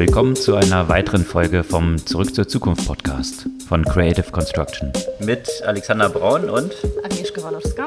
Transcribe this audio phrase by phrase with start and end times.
[0.00, 4.90] Willkommen zu einer weiteren Folge vom Zurück zur Zukunft Podcast von Creative Construction.
[5.18, 7.86] Mit Alexander Braun und Agnieszka Walorska.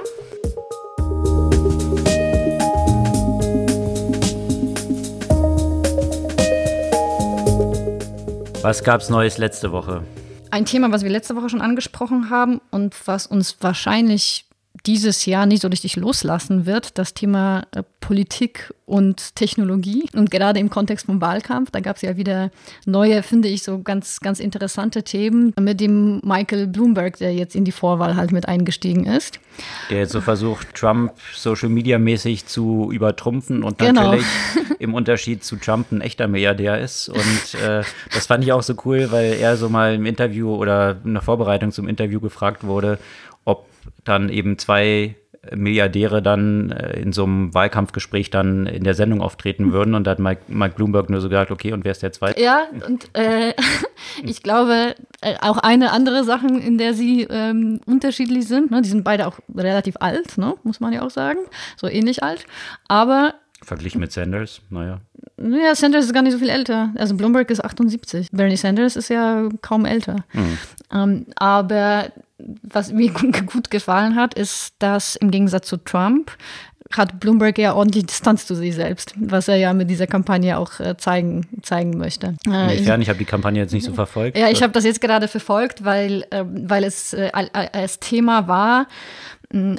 [8.62, 10.04] Was gab's Neues letzte Woche?
[10.52, 14.46] Ein Thema, was wir letzte Woche schon angesprochen haben und was uns wahrscheinlich
[14.86, 20.10] dieses Jahr nicht so richtig loslassen wird, das Thema äh, Politik und Technologie.
[20.14, 22.52] Und gerade im Kontext vom Wahlkampf, da gab es ja wieder
[22.86, 27.64] neue, finde ich, so ganz, ganz interessante Themen mit dem Michael Bloomberg, der jetzt in
[27.64, 29.40] die Vorwahl halt mit eingestiegen ist.
[29.90, 34.02] Der jetzt so versucht, Trump Social Media mäßig zu übertrumpfen und genau.
[34.02, 34.26] natürlich
[34.80, 37.08] im Unterschied zu Trump ein echter Milliardär ist.
[37.08, 40.98] Und äh, das fand ich auch so cool, weil er so mal im Interview oder
[41.06, 43.00] in der Vorbereitung zum Interview gefragt wurde,
[44.04, 45.16] dann eben zwei
[45.52, 49.94] Milliardäre dann äh, in so einem Wahlkampfgespräch dann in der Sendung auftreten würden.
[49.94, 52.42] Und da hat Mike, Mike Bloomberg nur so gesagt, okay, und wer ist der Zweite?
[52.42, 53.54] Ja, und äh,
[54.24, 58.82] ich glaube, äh, auch eine andere Sache, in der sie ähm, unterschiedlich sind, ne?
[58.82, 60.56] die sind beide auch relativ alt, ne?
[60.64, 61.40] muss man ja auch sagen,
[61.76, 62.46] so ähnlich alt.
[62.88, 65.00] Aber Verglichen mit Sanders, naja.
[65.38, 66.92] Ja, Sanders ist gar nicht so viel älter.
[66.96, 68.30] Also Bloomberg ist 78.
[68.32, 70.18] Bernie Sanders ist ja kaum älter.
[70.34, 70.58] Mhm.
[70.92, 72.12] Ähm, aber
[72.62, 73.12] was mir
[73.46, 76.32] gut gefallen hat, ist, dass im Gegensatz zu Trump
[76.98, 80.80] hat Bloomberg ja ordentlich Distanz zu sich selbst, was er ja mit dieser Kampagne auch
[80.80, 82.36] äh, zeigen, zeigen möchte.
[82.48, 83.02] Äh, Inwiefern?
[83.02, 84.38] Ich habe die Kampagne jetzt nicht so verfolgt.
[84.38, 88.88] Ja, ich habe das jetzt gerade verfolgt, weil, äh, weil es äh, als Thema war,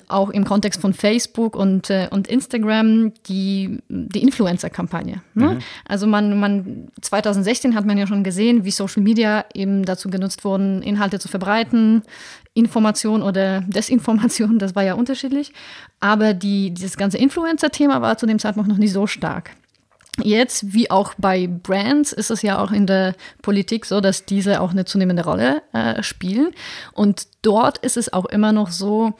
[0.08, 5.22] auch im Kontext von Facebook und, äh, und Instagram die, die Influencer-Kampagne.
[5.34, 5.54] Ne?
[5.54, 5.58] Mhm.
[5.84, 10.44] Also man, man 2016 hat man ja schon gesehen, wie Social Media eben dazu genutzt
[10.44, 12.02] wurden, Inhalte zu verbreiten,
[12.54, 15.52] Information oder Desinformation, das war ja unterschiedlich.
[15.98, 19.50] Aber die, dieses ganze Influencer-Thema war zu dem Zeitpunkt noch nicht so stark.
[20.22, 24.60] Jetzt, wie auch bei Brands, ist es ja auch in der Politik so, dass diese
[24.60, 26.52] auch eine zunehmende Rolle äh, spielen.
[26.92, 29.14] Und dort ist es auch immer noch so,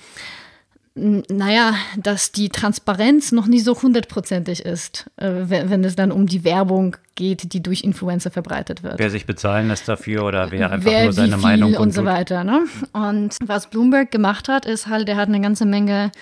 [0.97, 6.27] naja, dass die Transparenz noch nicht so hundertprozentig ist, äh, wenn, wenn, es dann um
[6.27, 9.01] die Werbung geht, die durch Influencer verbreitet wird.
[9.01, 12.45] Wer sich bezahlen lässt dafür oder wer einfach wer nur seine Meinung und so weiter.
[12.45, 12.67] Ne?
[12.93, 16.13] Und was Bloomberg gemacht hat, ist halt, er hat eine ganze Menge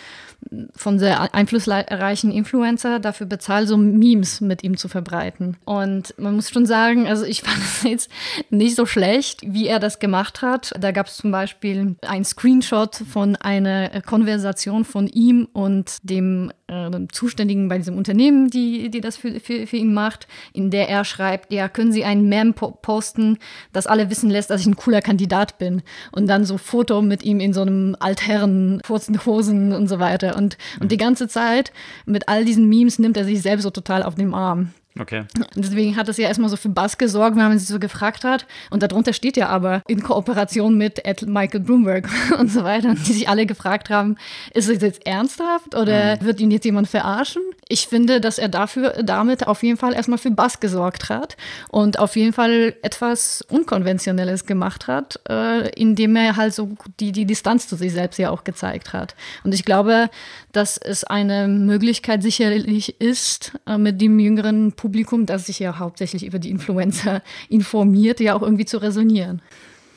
[0.75, 5.57] von sehr einflussreichen Influencer dafür bezahlt, so Memes mit ihm zu verbreiten.
[5.65, 8.11] Und man muss schon sagen, also ich fand es jetzt
[8.51, 10.73] nicht so schlecht, wie er das gemacht hat.
[10.79, 16.91] Da gab es zum Beispiel ein Screenshot von einer Konversation von ihm und dem äh,
[17.13, 21.05] Zuständigen bei diesem Unternehmen, die, die das für, für, für ihn macht, in der er
[21.05, 23.39] schreibt, ja, können Sie ein Mem posten,
[23.73, 25.83] das alle wissen lässt, dass ich ein cooler Kandidat bin.
[26.13, 30.32] Und dann so Foto mit ihm in so einem Altherren, kurzen Hosen und so weiter.
[30.33, 31.73] Und, und die ganze Zeit
[32.07, 34.73] mit all diesen Memes nimmt er sich selbst so total auf den Arm.
[34.99, 35.25] Okay.
[35.55, 38.47] Deswegen hat es ja erstmal so für Bass gesorgt, wenn man sich so gefragt hat.
[38.71, 42.09] Und darunter steht ja aber in Kooperation mit Ed Michael Bloomberg
[42.39, 44.17] und so weiter, und die sich alle gefragt haben,
[44.53, 46.25] ist es jetzt ernsthaft oder mhm.
[46.25, 47.43] wird ihn jetzt jemand verarschen?
[47.69, 51.37] Ich finde, dass er dafür damit auf jeden Fall erstmal für Bass gesorgt hat
[51.71, 57.25] und auf jeden Fall etwas Unkonventionelles gemacht hat, äh, indem er halt so die, die
[57.25, 59.15] Distanz zu sich selbst ja auch gezeigt hat.
[59.43, 60.11] Und ich glaube,
[60.53, 66.27] dass es eine Möglichkeit sicherlich ist, äh, mit dem jüngeren Publikum, das sich ja hauptsächlich
[66.27, 69.41] über die Influencer informiert, ja auch irgendwie zu resonieren.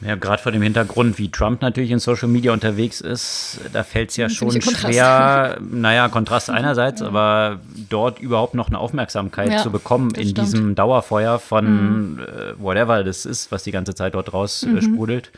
[0.02, 4.12] Ja, gerade vor dem Hintergrund, wie Trump natürlich in Social Media unterwegs ist, da fällt
[4.12, 7.08] es ja schon schwer, naja, Kontrast einerseits, ja.
[7.08, 10.38] aber dort überhaupt noch eine Aufmerksamkeit ja, zu bekommen in stimmt.
[10.38, 12.20] diesem Dauerfeuer von mhm.
[12.20, 14.82] äh, whatever das ist, was die ganze Zeit dort raus äh, mhm.
[14.82, 15.32] sprudelt.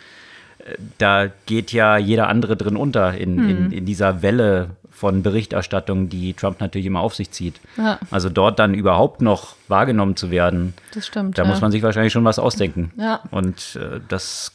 [0.98, 3.50] Da geht ja jeder andere drin unter in, mhm.
[3.50, 7.62] in, in dieser Welle von Berichterstattung, die Trump natürlich immer auf sich zieht.
[7.78, 8.00] Ja.
[8.10, 11.50] Also dort dann überhaupt noch wahrgenommen zu werden, das stimmt, da ja.
[11.50, 12.92] muss man sich wahrscheinlich schon was ausdenken.
[12.98, 13.20] Ja.
[13.30, 14.54] Und äh, das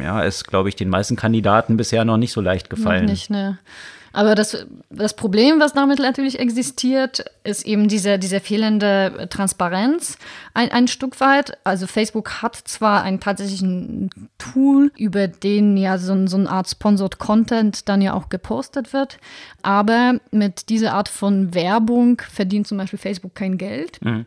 [0.00, 3.04] ja, ist, glaube ich, den meisten Kandidaten bisher noch nicht so leicht gefallen.
[3.04, 3.58] Noch nicht, ne.
[4.14, 10.18] Aber das, das Problem, was damit natürlich existiert, ist eben diese, diese fehlende Transparenz
[10.54, 11.58] ein, ein Stück weit.
[11.64, 17.18] Also Facebook hat zwar einen tatsächlichen Tool, über den ja so, so eine Art Sponsored
[17.18, 19.18] Content dann ja auch gepostet wird,
[19.62, 24.00] aber mit dieser Art von Werbung verdient zum Beispiel Facebook kein Geld.
[24.00, 24.26] Mhm.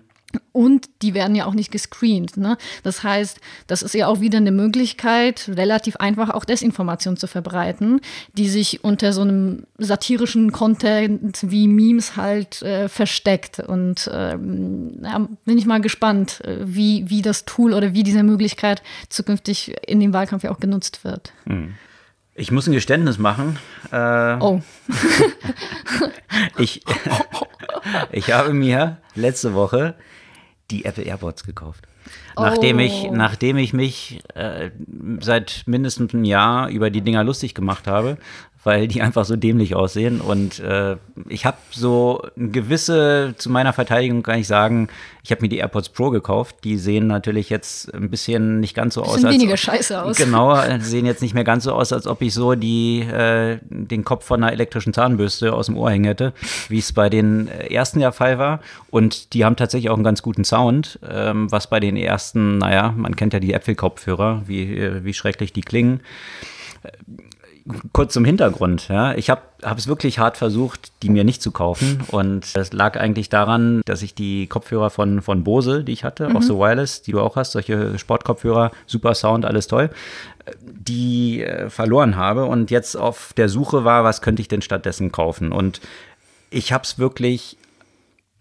[0.51, 2.35] Und die werden ja auch nicht gescreent.
[2.35, 2.57] Ne?
[2.83, 8.01] Das heißt, das ist ja auch wieder eine Möglichkeit, relativ einfach auch Desinformation zu verbreiten,
[8.33, 13.59] die sich unter so einem satirischen Content wie Memes halt äh, versteckt.
[13.59, 18.23] Und ähm, ja, bin ich mal gespannt, äh, wie, wie das Tool oder wie diese
[18.23, 21.31] Möglichkeit zukünftig in dem Wahlkampf ja auch genutzt wird.
[21.45, 21.75] Hm.
[22.39, 23.57] Ich muss ein Geständnis machen.
[23.91, 24.61] Äh, oh.
[26.57, 26.83] ich,
[28.11, 29.95] ich habe mir letzte Woche
[30.71, 31.87] die Apple AirPods gekauft.
[32.35, 32.81] Nachdem, oh.
[32.81, 34.69] ich, nachdem ich mich äh,
[35.19, 38.17] seit mindestens einem Jahr über die Dinger lustig gemacht habe,
[38.63, 40.19] weil die einfach so dämlich aussehen.
[40.19, 40.97] Und äh,
[41.29, 44.89] ich habe so eine gewisse, zu meiner Verteidigung kann ich sagen,
[45.27, 46.55] ich habe mir die AirPods Pro gekauft.
[46.63, 49.25] Die sehen natürlich jetzt ein bisschen nicht ganz so aus.
[49.25, 50.15] Als, weniger scheiße aus.
[50.15, 54.05] Genau, sehen jetzt nicht mehr ganz so aus, als ob ich so die, äh, den
[54.05, 56.31] Kopf von einer elektrischen Zahnbürste aus dem Ohr hängen hätte,
[56.69, 58.61] wie es bei den ersten der Fall war.
[58.89, 62.93] Und die haben tatsächlich auch einen ganz guten Sound, ähm, was bei den ersten, naja,
[62.95, 66.01] man kennt ja die Apple-Kopfhörer, wie, wie schrecklich die klingen
[67.93, 68.87] kurz zum Hintergrund.
[68.87, 69.13] Ja.
[69.15, 72.01] Ich habe es wirklich hart versucht, die mir nicht zu kaufen.
[72.07, 76.29] Und das lag eigentlich daran, dass ich die Kopfhörer von, von Bose, die ich hatte,
[76.29, 76.37] mhm.
[76.37, 79.89] auch so Wireless, die du auch hast, solche Sportkopfhörer, super Sound, alles toll,
[80.61, 85.11] die äh, verloren habe und jetzt auf der Suche war, was könnte ich denn stattdessen
[85.11, 85.51] kaufen.
[85.51, 85.81] Und
[86.49, 87.57] ich habe es wirklich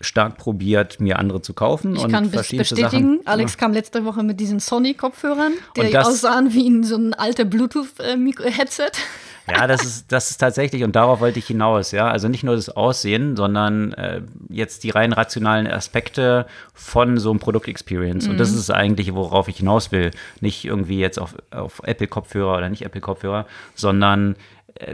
[0.01, 1.97] stark probiert, mir andere zu kaufen.
[1.97, 3.21] Ich und kann bestätigen, Sachen.
[3.25, 8.91] Alex kam letzte Woche mit diesen Sony-Kopfhörern, die aussahen wie in so ein alter Bluetooth-Headset.
[9.49, 12.09] Ja, das ist, das ist tatsächlich, und darauf wollte ich hinaus, ja.
[12.11, 17.39] Also nicht nur das Aussehen, sondern äh, jetzt die rein rationalen Aspekte von so einem
[17.39, 18.25] Produkt-Experience.
[18.25, 18.33] Mhm.
[18.33, 18.59] Und das mhm.
[18.59, 20.11] ist eigentlich, worauf ich hinaus will.
[20.41, 23.47] Nicht irgendwie jetzt auf, auf Apple-Kopfhörer oder nicht Apple-Kopfhörer,
[23.77, 24.35] sondern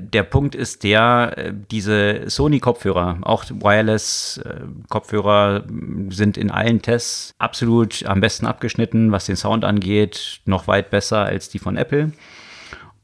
[0.00, 5.64] der Punkt ist der, äh, diese Sony-Kopfhörer, auch Wireless-Kopfhörer
[6.10, 11.24] sind in allen Tests absolut am besten abgeschnitten, was den Sound angeht, noch weit besser
[11.24, 12.12] als die von Apple.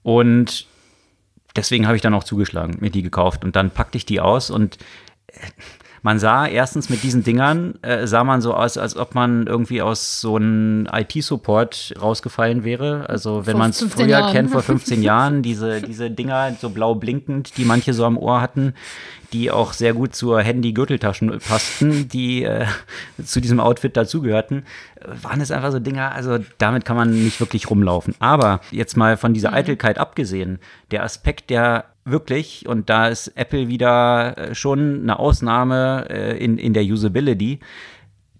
[0.03, 0.67] Und
[1.57, 4.51] deswegen habe ich dann auch zugeschlagen, mir die gekauft und dann packte ich die aus
[4.51, 4.79] und
[5.29, 5.39] äh,
[6.03, 9.83] man sah erstens mit diesen Dingern, äh, sah man so aus, als ob man irgendwie
[9.83, 13.09] aus so einem IT-Support rausgefallen wäre.
[13.09, 14.33] Also wenn man es früher Jahren.
[14.33, 18.41] kennt, vor 15 Jahren, diese, diese Dinger, so blau blinkend, die manche so am Ohr
[18.41, 18.75] hatten,
[19.33, 22.67] die auch sehr gut zur Handy-Gürteltaschen passten, die äh,
[23.25, 24.65] zu diesem Outfit dazugehörten,
[25.05, 28.15] waren es einfach so Dinger, also damit kann man nicht wirklich rumlaufen.
[28.19, 29.57] Aber jetzt mal von dieser mhm.
[29.57, 30.59] Eitelkeit abgesehen,
[30.91, 36.59] der Aspekt, der wirklich, und da ist Apple wieder äh, schon eine Ausnahme äh, in,
[36.59, 37.61] in der Usability,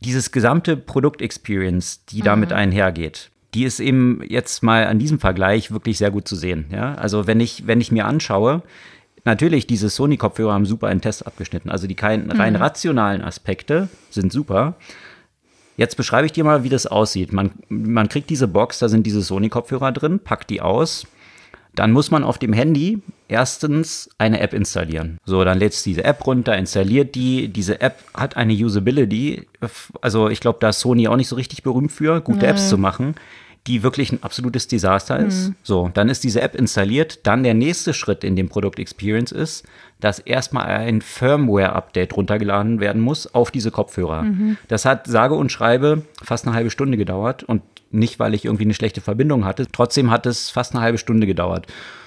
[0.01, 2.25] dieses gesamte Produkt-Experience, die mhm.
[2.25, 6.67] damit einhergeht, die ist eben jetzt mal an diesem Vergleich wirklich sehr gut zu sehen.
[6.71, 6.95] Ja?
[6.95, 8.63] Also wenn ich, wenn ich mir anschaue,
[9.29, 11.71] natürlich, diese Sony-Kopfhörer haben super einen Test abgeschnitten.
[11.71, 12.33] Also die kein, mhm.
[12.33, 14.75] rein rationalen Aspekte sind super.
[15.77, 17.33] Jetzt beschreibe ich dir mal, wie das aussieht.
[17.33, 21.07] Man, man kriegt diese Box, da sind diese Sony-Kopfhörer drin, packt die aus
[21.79, 25.19] dann muss man auf dem Handy erstens eine App installieren.
[25.25, 27.47] So, dann lädst du diese App runter, installiert die.
[27.49, 29.47] Diese App hat eine Usability.
[30.01, 32.47] Also ich glaube, da ist Sony auch nicht so richtig berühmt für, gute nee.
[32.47, 33.15] Apps zu machen,
[33.69, 35.49] die wirklich ein absolutes Desaster ist.
[35.49, 35.55] Mhm.
[35.63, 37.27] So, dann ist diese App installiert.
[37.27, 39.67] Dann der nächste Schritt in dem Produkt Experience ist,
[40.01, 44.23] dass erstmal ein Firmware-Update runtergeladen werden muss auf diese Kopfhörer.
[44.23, 44.57] Mhm.
[44.69, 48.65] Das hat sage und schreibe fast eine halbe Stunde gedauert und nicht, weil ich irgendwie
[48.65, 49.67] eine schlechte Verbindung hatte.
[49.71, 51.67] Trotzdem hat es fast eine halbe Stunde gedauert.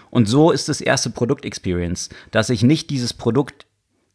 [0.10, 3.66] Und so ist das erste Produkt-Experience, dass ich nicht dieses Produkt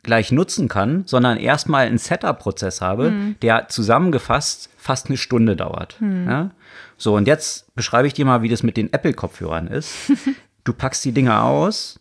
[0.06, 3.36] gleich nutzen kann, sondern erstmal einen Setup-Prozess habe, mhm.
[3.42, 6.00] der zusammengefasst fast eine Stunde dauert.
[6.00, 6.28] Mhm.
[6.28, 6.50] Ja?
[6.96, 9.94] So, und jetzt beschreibe ich dir mal, wie das mit den Apple-Kopfhörern ist.
[10.64, 12.00] du packst die Dinger aus,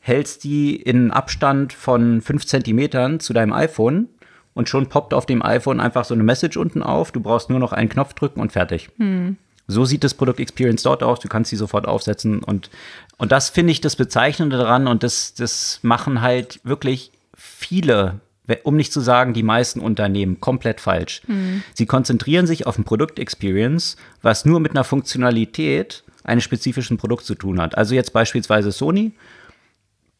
[0.00, 4.08] hältst die in Abstand von fünf Zentimetern zu deinem iPhone
[4.54, 7.12] und schon poppt auf dem iPhone einfach so eine Message unten auf.
[7.12, 8.90] Du brauchst nur noch einen Knopf drücken und fertig.
[8.98, 9.36] Hm.
[9.66, 11.20] So sieht das Produkt Experience dort aus.
[11.20, 12.70] Du kannst sie sofort aufsetzen und,
[13.16, 17.12] und das finde ich das Bezeichnende daran und das, das machen halt wirklich
[17.54, 18.20] viele
[18.62, 21.22] um nicht zu sagen, die meisten Unternehmen komplett falsch.
[21.26, 21.62] Hm.
[21.72, 27.24] Sie konzentrieren sich auf ein Produkt Experience, was nur mit einer Funktionalität eines spezifischen Produkts
[27.24, 27.78] zu tun hat.
[27.78, 29.12] Also jetzt beispielsweise Sony,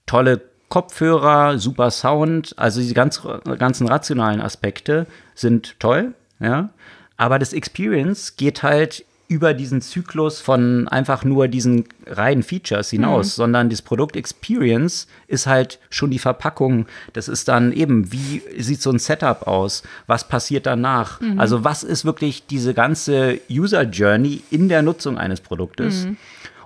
[0.07, 3.23] tolle Kopfhörer, super Sound, also diese ganz,
[3.59, 6.71] ganzen rationalen Aspekte sind toll, ja.
[7.17, 13.27] Aber das Experience geht halt über diesen Zyklus von einfach nur diesen reinen Features hinaus,
[13.27, 13.31] mhm.
[13.31, 16.87] sondern das Produkt Experience ist halt schon die Verpackung.
[17.15, 19.83] Das ist dann eben, wie sieht so ein Setup aus?
[20.07, 21.21] Was passiert danach?
[21.21, 21.41] Mhm.
[21.41, 26.05] Also was ist wirklich diese ganze User Journey in der Nutzung eines Produktes?
[26.05, 26.17] Mhm.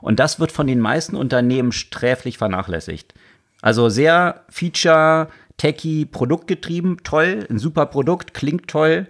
[0.01, 3.15] Und das wird von den meisten Unternehmen sträflich vernachlässigt.
[3.63, 9.07] Also sehr Feature, Techie, Produktgetrieben, toll, ein super Produkt, klingt toll,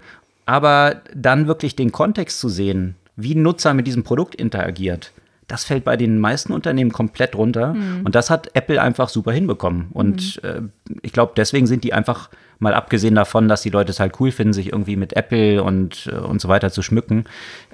[0.47, 5.13] aber dann wirklich den Kontext zu sehen, wie ein Nutzer mit diesem Produkt interagiert,
[5.49, 7.73] das fällt bei den meisten Unternehmen komplett runter.
[7.73, 8.03] Mhm.
[8.05, 9.89] Und das hat Apple einfach super hinbekommen.
[9.93, 10.49] Und mhm.
[10.49, 14.21] äh, ich glaube, deswegen sind die einfach, mal abgesehen davon, dass die Leute es halt
[14.21, 17.25] cool finden, sich irgendwie mit Apple und, äh, und so weiter zu schmücken,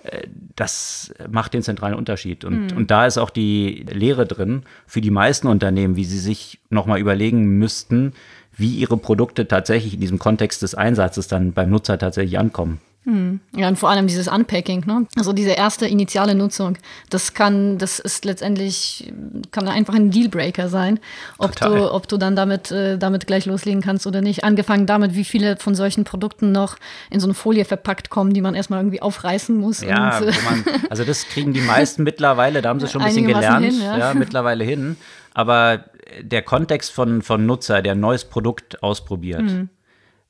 [0.05, 2.45] äh, das macht den zentralen Unterschied.
[2.45, 2.77] Und, mhm.
[2.77, 7.01] und da ist auch die Lehre drin für die meisten Unternehmen, wie sie sich nochmal
[7.01, 8.13] überlegen müssten,
[8.57, 12.81] wie ihre Produkte tatsächlich in diesem Kontext des Einsatzes dann beim Nutzer tatsächlich ankommen.
[13.04, 13.40] Hm.
[13.54, 15.06] Ja, und vor allem dieses Unpacking, ne?
[15.16, 16.78] Also diese erste initiale Nutzung,
[17.11, 19.12] das kann, das ist letztendlich,
[19.50, 20.99] kann einfach ein Dealbreaker sein,
[21.37, 24.42] ob du, ob du dann damit, äh, damit gleich loslegen kannst oder nicht.
[24.42, 26.76] Angefangen damit, wie viele von solchen Produkten noch
[27.11, 29.82] in so eine Folie verpackt kommen, die man erstmal irgendwie aufreißen muss.
[29.82, 33.08] Ja, und, äh, man, also das kriegen die meisten mittlerweile, da haben sie schon ein
[33.08, 33.99] bisschen gelernt, hin, ja.
[33.99, 34.96] ja, mittlerweile hin.
[35.34, 35.84] Aber
[36.23, 39.68] der Kontext von, von Nutzer, der ein neues Produkt ausprobiert, hm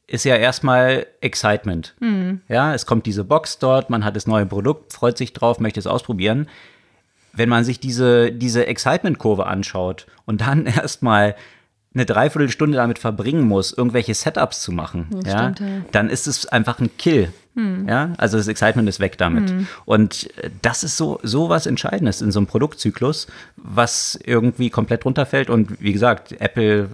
[0.07, 1.95] ist ja erstmal Excitement.
[2.01, 2.41] Mhm.
[2.49, 5.81] Ja, es kommt diese Box dort, man hat das neue Produkt, freut sich drauf, möchte
[5.81, 6.49] es ausprobieren.
[7.33, 11.35] Wenn man sich diese, diese Excitement-Kurve anschaut und dann erstmal
[11.95, 16.47] eine Dreiviertelstunde damit verbringen muss, irgendwelche Setups zu machen, ja, stimmt, ja, dann ist es
[16.47, 17.33] einfach ein Kill.
[17.55, 17.89] Hm.
[17.89, 19.51] Ja, also das Excitement ist weg damit.
[19.51, 19.69] Hm.
[19.85, 20.29] Und
[20.61, 25.51] das ist so, so was Entscheidendes in so einem Produktzyklus, was irgendwie komplett runterfällt.
[25.51, 26.89] Und wie gesagt, Apple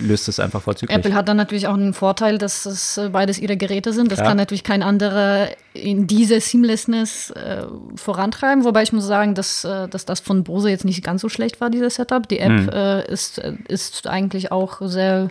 [0.00, 0.96] löst es einfach vorzüglich.
[0.96, 4.10] Apple hat dann natürlich auch einen Vorteil, dass es äh, beides ihre Geräte sind.
[4.10, 4.30] Das Klar.
[4.30, 7.64] kann natürlich kein anderer in diese Seamlessness äh,
[7.96, 8.64] vorantreiben.
[8.64, 11.60] Wobei ich muss sagen, dass, äh, dass das von Bose jetzt nicht ganz so schlecht
[11.60, 12.28] war, dieses Setup.
[12.28, 12.68] Die App hm.
[12.70, 15.30] äh, ist, äh, ist eigentlich auch sehr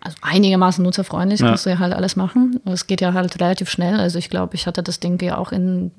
[0.00, 1.48] also einigermaßen nutzerfreundlich, ja.
[1.48, 2.60] kannst du ja halt alles machen.
[2.64, 4.00] Es geht ja halt relativ schnell.
[4.00, 5.92] Also ich glaube, ich hatte das Ding ja auch in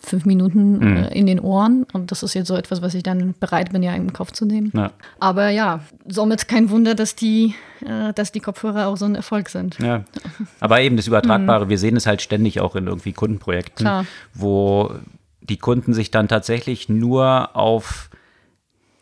[0.00, 0.96] fünf Minuten mhm.
[0.96, 1.86] äh, in den Ohren.
[1.92, 4.44] Und das ist jetzt so etwas, was ich dann bereit bin, ja in Kauf zu
[4.44, 4.72] nehmen.
[4.74, 4.90] Ja.
[5.20, 7.54] Aber ja, somit kein Wunder, dass die,
[7.84, 9.78] äh, dass die Kopfhörer auch so ein Erfolg sind.
[9.78, 10.04] Ja.
[10.60, 11.70] Aber eben das Übertragbare, mhm.
[11.70, 14.06] wir sehen es halt ständig auch in irgendwie Kundenprojekten, Klar.
[14.34, 14.92] wo
[15.40, 18.10] die Kunden sich dann tatsächlich nur auf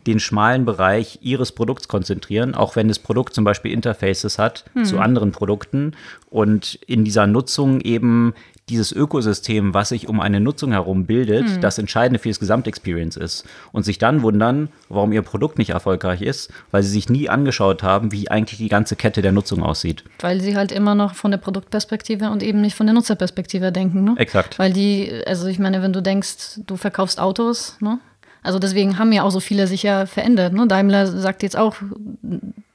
[0.07, 4.85] den schmalen Bereich ihres Produkts konzentrieren, auch wenn das Produkt zum Beispiel Interfaces hat hm.
[4.85, 5.93] zu anderen Produkten
[6.31, 8.35] und in dieser Nutzung eben
[8.69, 11.61] dieses Ökosystem, was sich um eine Nutzung herum bildet, hm.
[11.61, 13.45] das Entscheidende für das Gesamtexperience ist.
[13.71, 17.85] Und sich dann wundern, warum ihr Produkt nicht erfolgreich ist, weil sie sich nie angeschaut
[17.85, 20.03] haben, wie eigentlich die ganze Kette der Nutzung aussieht.
[20.19, 24.03] Weil sie halt immer noch von der Produktperspektive und eben nicht von der Nutzerperspektive denken.
[24.03, 24.15] Ne?
[24.17, 24.59] Exakt.
[24.59, 28.01] Weil die, also ich meine, wenn du denkst, du verkaufst Autos, ne?
[28.47, 30.53] Also deswegen haben ja auch so viele sich ja verändert.
[30.53, 30.69] Ne?
[30.69, 31.77] Daimler sagt jetzt auch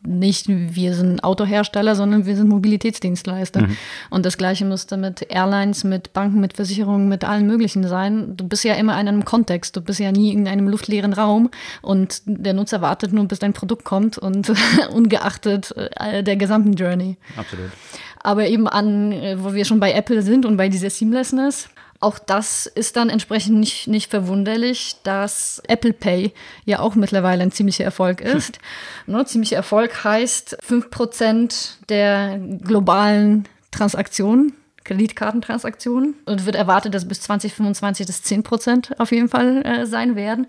[0.04, 3.62] nicht, wir sind Autohersteller, sondern wir sind Mobilitätsdienstleister.
[3.62, 3.78] Mhm.
[4.10, 8.36] Und das Gleiche müsste mit Airlines, mit Banken, mit Versicherungen, mit allen möglichen sein.
[8.36, 9.78] Du bist ja immer in einem Kontext.
[9.78, 11.50] Du bist ja nie in einem luftleeren Raum
[11.82, 14.52] und der Nutzer wartet nur, bis dein Produkt kommt und
[14.94, 17.18] ungeachtet äh, der gesamten Journey.
[17.38, 17.72] Absolut.
[18.20, 21.70] Aber eben an, äh, wo wir schon bei Apple sind und bei dieser Seamlessness,
[22.02, 26.34] auch das ist dann entsprechend nicht, nicht verwunderlich, dass Apple Pay
[26.66, 28.60] ja auch mittlerweile ein ziemlicher Erfolg ist.
[29.06, 34.54] ne, ziemlicher Erfolg heißt 5% der globalen Transaktionen,
[34.84, 36.16] Kreditkartentransaktionen.
[36.26, 40.48] Und wird erwartet, dass bis 2025 das 10% auf jeden Fall äh, sein werden.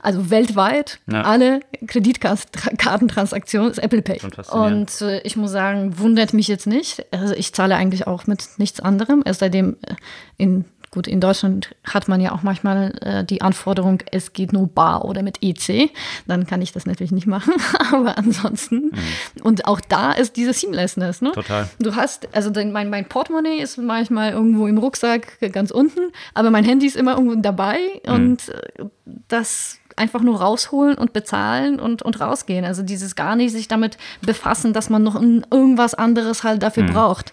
[0.00, 1.22] Also weltweit ja.
[1.22, 4.20] alle Kreditkartentransaktionen ist Apple Pay.
[4.52, 7.04] Und äh, ich muss sagen, wundert mich jetzt nicht.
[7.10, 9.22] Also ich zahle eigentlich auch mit nichts anderem.
[9.26, 9.96] Erst seitdem äh,
[10.36, 14.66] in Gut, in Deutschland hat man ja auch manchmal äh, die Anforderung, es geht nur
[14.66, 15.90] bar oder mit EC.
[16.26, 17.54] Dann kann ich das natürlich nicht machen.
[17.92, 18.90] Aber ansonsten.
[18.92, 19.42] Mhm.
[19.42, 21.22] Und auch da ist diese Seamlessness.
[21.22, 21.32] Ne?
[21.32, 21.70] Total.
[21.78, 26.64] Du hast, also mein, mein Portemonnaie ist manchmal irgendwo im Rucksack ganz unten, aber mein
[26.64, 27.78] Handy ist immer irgendwo dabei.
[28.06, 28.12] Mhm.
[28.14, 28.84] Und äh,
[29.28, 32.64] das einfach nur rausholen und bezahlen und, und rausgehen.
[32.64, 36.92] Also dieses gar nicht sich damit befassen, dass man noch irgendwas anderes halt dafür mhm.
[36.92, 37.32] braucht.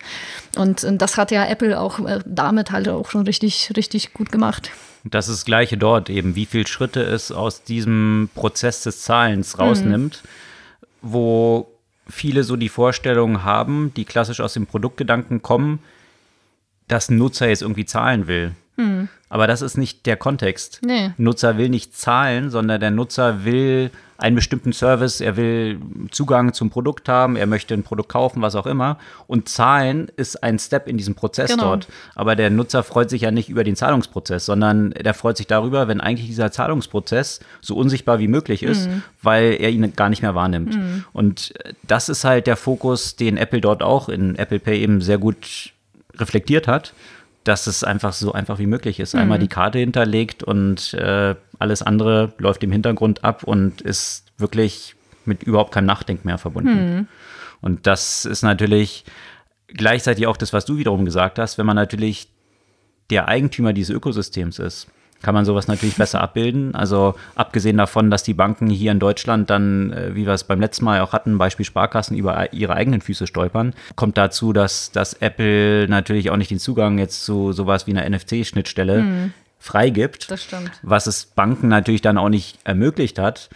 [0.55, 4.31] Und, und, das hat ja Apple auch äh, damit halt auch schon richtig, richtig gut
[4.31, 4.71] gemacht.
[5.03, 9.57] Das ist das Gleiche dort eben, wie viele Schritte es aus diesem Prozess des Zahlens
[9.57, 10.87] rausnimmt, mhm.
[11.01, 11.71] wo
[12.07, 15.79] viele so die Vorstellung haben, die klassisch aus dem Produktgedanken kommen,
[16.87, 18.55] dass ein Nutzer jetzt irgendwie zahlen will.
[18.79, 19.09] Hm.
[19.27, 20.79] Aber das ist nicht der Kontext.
[20.83, 21.11] Nee.
[21.17, 25.79] Nutzer will nicht zahlen, sondern der Nutzer will einen bestimmten Service, er will
[26.11, 28.97] Zugang zum Produkt haben, er möchte ein Produkt kaufen, was auch immer.
[29.27, 31.63] Und zahlen ist ein Step in diesem Prozess genau.
[31.63, 31.87] dort.
[32.15, 35.87] Aber der Nutzer freut sich ja nicht über den Zahlungsprozess, sondern der freut sich darüber,
[35.87, 39.03] wenn eigentlich dieser Zahlungsprozess so unsichtbar wie möglich ist, mhm.
[39.21, 40.75] weil er ihn gar nicht mehr wahrnimmt.
[40.75, 41.05] Mhm.
[41.13, 45.17] Und das ist halt der Fokus, den Apple dort auch in Apple Pay eben sehr
[45.17, 45.71] gut
[46.17, 46.93] reflektiert hat
[47.43, 49.15] dass es einfach so einfach wie möglich ist.
[49.15, 49.43] Einmal mhm.
[49.43, 55.43] die Karte hinterlegt und äh, alles andere läuft im Hintergrund ab und ist wirklich mit
[55.43, 56.95] überhaupt keinem Nachdenken mehr verbunden.
[56.95, 57.07] Mhm.
[57.61, 59.05] Und das ist natürlich
[59.67, 62.29] gleichzeitig auch das, was du wiederum gesagt hast, wenn man natürlich
[63.09, 64.87] der Eigentümer dieses Ökosystems ist
[65.21, 66.75] kann man sowas natürlich besser abbilden.
[66.75, 70.59] Also abgesehen davon, dass die Banken hier in Deutschland dann, äh, wie wir es beim
[70.59, 75.13] letzten Mal auch hatten, Beispiel Sparkassen über ihre eigenen Füße stolpern, kommt dazu, dass, dass
[75.13, 79.33] Apple natürlich auch nicht den Zugang jetzt zu sowas wie einer NFC-Schnittstelle mhm.
[79.59, 80.31] freigibt.
[80.31, 80.71] Das stimmt.
[80.83, 83.49] Was es Banken natürlich dann auch nicht ermöglicht hat,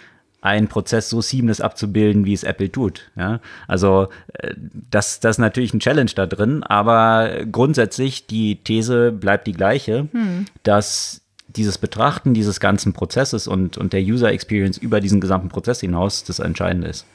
[0.44, 3.10] einen Prozess so seamless abzubilden, wie es Apple tut.
[3.16, 3.40] Ja?
[3.68, 4.54] Also äh,
[4.92, 10.10] das, das ist natürlich ein Challenge da drin, aber grundsätzlich die These bleibt die gleiche,
[10.12, 10.46] hm.
[10.64, 11.23] dass
[11.56, 16.24] dieses Betrachten dieses ganzen Prozesses und, und der User Experience über diesen gesamten Prozess hinaus
[16.24, 17.06] das Entscheidende ist.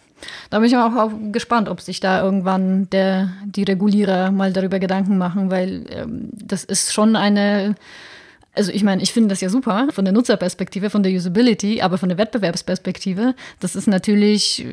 [0.51, 5.17] Da bin ich auch, gespannt, ob sich da irgendwann der, die Regulierer mal darüber Gedanken
[5.17, 7.75] machen, weil ähm, das ist schon eine
[8.55, 11.97] also ich meine, ich finde das ja super von der Nutzerperspektive, von der Usability, aber
[11.97, 14.67] von der Wettbewerbsperspektive, das ist natürlich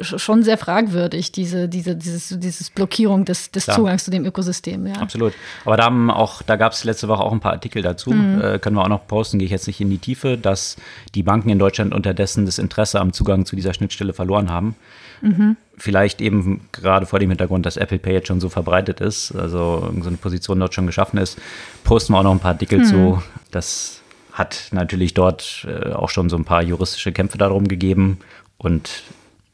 [0.00, 4.86] schon sehr fragwürdig, diese, diese, dieses, dieses Blockierung des, des Zugangs zu dem Ökosystem.
[4.86, 4.94] Ja.
[4.94, 5.34] Absolut.
[5.66, 8.40] Aber da, haben auch, da gab es letzte Woche auch ein paar Artikel dazu, mhm.
[8.40, 10.76] äh, können wir auch noch posten, gehe ich jetzt nicht in die Tiefe, dass
[11.14, 14.76] die Banken in Deutschland unterdessen das Interesse am Zugang zu dieser Schnittstelle verloren haben.
[15.20, 15.56] Mhm.
[15.76, 19.92] Vielleicht eben gerade vor dem Hintergrund, dass Apple Pay jetzt schon so verbreitet ist, also
[20.00, 21.38] so eine Position dort schon geschaffen ist,
[21.84, 22.84] posten wir auch noch ein paar Artikel mhm.
[22.84, 23.22] zu.
[23.50, 24.00] Das
[24.32, 28.18] hat natürlich dort äh, auch schon so ein paar juristische Kämpfe darum gegeben
[28.56, 29.02] und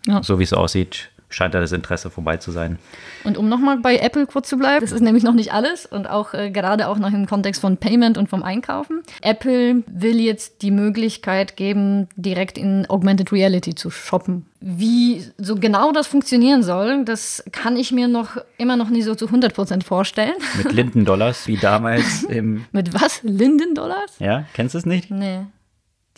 [0.07, 0.23] ja.
[0.23, 2.79] So wie es aussieht, scheint da das Interesse vorbei zu sein.
[3.25, 6.09] Und um nochmal bei Apple kurz zu bleiben, das ist nämlich noch nicht alles und
[6.09, 9.03] auch äh, gerade auch noch im Kontext von Payment und vom Einkaufen.
[9.23, 14.47] Apple will jetzt die Möglichkeit geben, direkt in Augmented Reality zu shoppen.
[14.61, 19.15] Wie so genau das funktionieren soll, das kann ich mir noch immer noch nicht so
[19.15, 20.35] zu 100% vorstellen.
[20.57, 22.65] Mit Lindendollars, wie damals im...
[22.73, 23.23] Mit was?
[23.23, 24.19] Lindendollars?
[24.19, 25.11] Ja, kennst du es nicht?
[25.11, 25.41] Nee.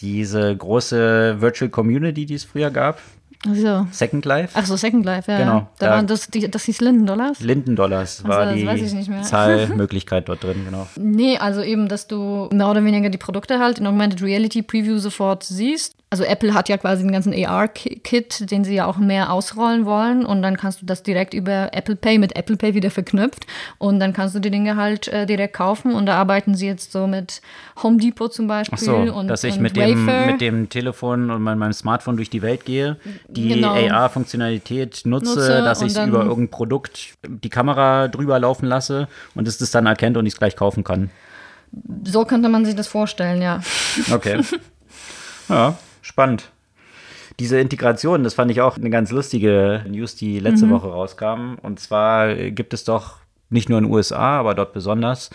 [0.00, 3.00] Diese große Virtual Community, die es früher gab,
[3.44, 3.86] so.
[3.92, 4.52] Second Life?
[4.54, 5.38] Ach so, Second Life, ja.
[5.38, 5.68] Genau.
[5.78, 7.40] Da, da waren das, die, das hieß Lindendollars?
[7.40, 10.88] Lindendollars war also, die Zahlmöglichkeit dort drin, genau.
[10.96, 14.98] Nee, also eben, dass du mehr oder weniger die Produkte halt in Augmented Reality Preview
[14.98, 19.30] sofort siehst also Apple hat ja quasi den ganzen AR-Kit, den sie ja auch mehr
[19.30, 20.24] ausrollen wollen.
[20.24, 23.46] Und dann kannst du das direkt über Apple Pay mit Apple Pay wieder verknüpft.
[23.76, 25.94] Und dann kannst du die Dinge halt äh, direkt kaufen.
[25.94, 27.42] Und da arbeiten sie jetzt so mit
[27.82, 28.78] Home Depot zum Beispiel.
[28.78, 32.30] Ach so, und, dass ich und mit, dem, mit dem Telefon und meinem Smartphone durch
[32.30, 32.96] die Welt gehe,
[33.28, 33.74] die genau.
[33.74, 39.58] AR-Funktionalität nutze, nutze, dass ich über irgendein Produkt die Kamera drüber laufen lasse und es
[39.58, 41.10] das dann erkennt und ich es gleich kaufen kann.
[42.04, 43.60] So könnte man sich das vorstellen, ja.
[44.10, 44.40] Okay.
[45.48, 46.50] Ja, spannend.
[47.38, 50.70] Diese Integration, das fand ich auch eine ganz lustige News, die letzte mhm.
[50.70, 51.54] Woche rauskam.
[51.62, 53.18] Und zwar gibt es doch
[53.50, 55.30] nicht nur in den USA, aber dort besonders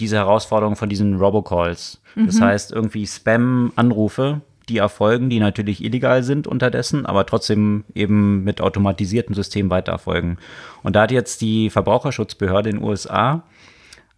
[0.00, 2.00] diese Herausforderung von diesen Robocalls.
[2.14, 2.26] Mhm.
[2.26, 8.60] Das heißt, irgendwie Spam-Anrufe, die erfolgen, die natürlich illegal sind unterdessen, aber trotzdem eben mit
[8.60, 10.38] automatisierten Systemen weiter erfolgen.
[10.82, 13.44] Und da hat jetzt die Verbraucherschutzbehörde in den USA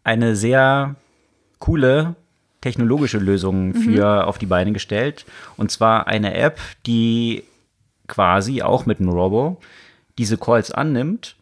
[0.03, 0.97] eine sehr
[1.59, 2.17] coole
[2.61, 3.75] technologische Lösungen mhm.
[3.75, 4.29] für mhm.
[4.29, 5.25] auf die Beine gestellt.
[5.57, 7.45] Und zwar eine App, die
[8.07, 9.61] quasi auch mit einem Robo
[10.19, 11.37] diese Calls annimmt,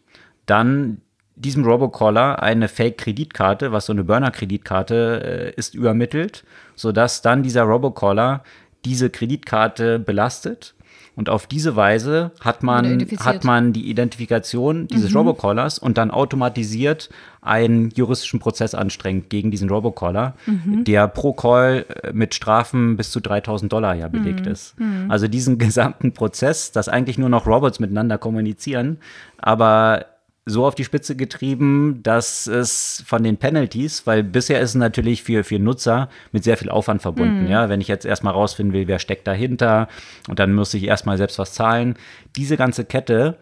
[0.46, 1.00] dann
[1.35, 8.42] diesem Robocaller eine Fake-Kreditkarte, was so eine Burner-Kreditkarte äh, ist, übermittelt, sodass dann dieser Robocaller
[8.85, 10.74] diese Kreditkarte belastet
[11.18, 15.16] und auf diese Weise hat man, hat man die Identifikation dieses mhm.
[15.16, 17.11] Robocallers und dann automatisiert
[17.42, 20.85] einen juristischen Prozess anstrengt gegen diesen Robocaller, mhm.
[20.85, 24.52] der pro Call äh, mit Strafen bis zu 3000 Dollar ja belegt mhm.
[24.52, 24.78] ist.
[24.78, 25.11] Mhm.
[25.11, 28.98] Also diesen gesamten Prozess, dass eigentlich nur noch Robots miteinander kommunizieren,
[29.38, 30.07] aber
[30.48, 35.22] so auf die Spitze getrieben, dass es von den Penalties, weil bisher ist es natürlich
[35.22, 37.44] für, für Nutzer mit sehr viel Aufwand verbunden.
[37.44, 37.50] Mhm.
[37.50, 39.88] Ja, wenn ich jetzt erstmal rausfinden will, wer steckt dahinter
[40.28, 41.94] und dann muss ich erstmal selbst was zahlen.
[42.37, 43.37] Diese ganze Kette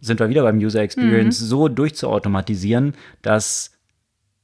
[0.00, 1.46] sind wir wieder beim User Experience, mhm.
[1.46, 3.72] so durchzuautomatisieren, dass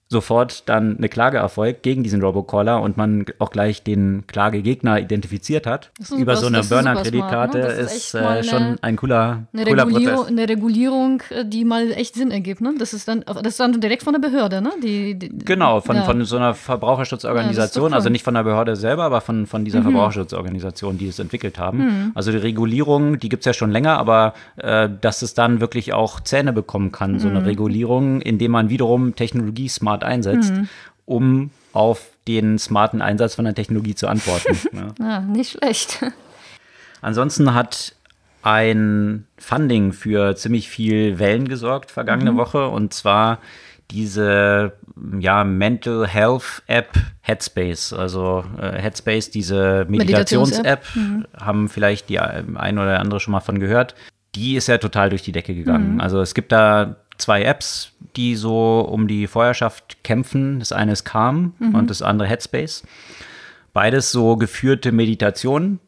[0.09, 5.67] sofort dann eine Klage erfolgt gegen diesen Robocaller und man auch gleich den Klagegegner identifiziert
[5.67, 5.91] hat.
[6.17, 7.67] Über so eine Burner-Kreditkarte ne?
[7.67, 10.31] ist, ist äh, schon ein cooler, eine cooler Regulierung, Prozess.
[10.31, 12.61] Eine Regulierung, äh, die mal echt Sinn ergibt.
[12.61, 12.75] Ne?
[12.79, 14.71] Das, ist dann, das ist dann direkt von der Behörde, ne?
[14.81, 16.03] Die, die, genau, von, ja.
[16.05, 19.81] von so einer Verbraucherschutzorganisation, ja, also nicht von der Behörde selber, aber von, von dieser
[19.81, 19.85] mhm.
[19.85, 21.79] Verbraucherschutzorganisation, die es entwickelt haben.
[21.79, 22.13] Mhm.
[22.15, 25.93] Also die Regulierung, die gibt es ja schon länger, aber äh, dass es dann wirklich
[25.93, 27.47] auch Zähne bekommen kann, so eine mhm.
[27.47, 30.69] Regulierung, indem man wiederum Technologie smart smart einsetzt, mhm.
[31.05, 34.57] um auf den smarten Einsatz von der Technologie zu antworten.
[34.73, 34.95] ja.
[35.07, 36.05] ja, nicht schlecht.
[37.01, 37.95] Ansonsten hat
[38.43, 42.37] ein Funding für ziemlich viel Wellen gesorgt vergangene mhm.
[42.37, 43.39] Woche und zwar
[43.91, 44.73] diese
[45.19, 47.93] ja, Mental Health App Headspace.
[47.93, 51.27] Also äh, Headspace, diese Meditations-App, Meditations mhm.
[51.39, 53.95] haben vielleicht die ein oder andere schon mal von gehört.
[54.35, 55.95] Die ist ja total durch die Decke gegangen.
[55.95, 56.01] Mhm.
[56.01, 60.59] Also es gibt da zwei Apps, die so um die Feuerschaft kämpfen.
[60.59, 61.75] Das eine ist Calm mhm.
[61.75, 62.83] und das andere Headspace.
[63.73, 65.81] Beides so geführte Meditationen.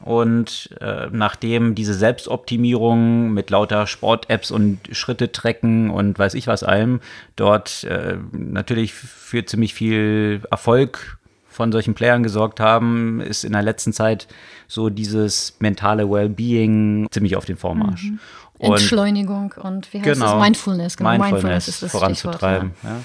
[0.00, 6.62] Und äh, nachdem diese Selbstoptimierung mit lauter Sport-Apps und Schritte trecken und weiß ich was
[6.62, 7.00] allem
[7.34, 11.18] dort äh, natürlich für ziemlich viel Erfolg
[11.48, 14.28] von solchen Playern gesorgt haben, ist in der letzten Zeit
[14.68, 18.04] so dieses mentale Wellbeing ziemlich auf den Vormarsch.
[18.04, 18.18] Mhm.
[18.58, 20.42] Und Entschleunigung und wie heißt genau, das?
[20.42, 21.10] Mindfulness, genau.
[21.10, 22.72] Mindfulness, Mindfulness ist das voranzutreiben.
[22.82, 22.88] Ja.
[22.90, 22.96] Ja.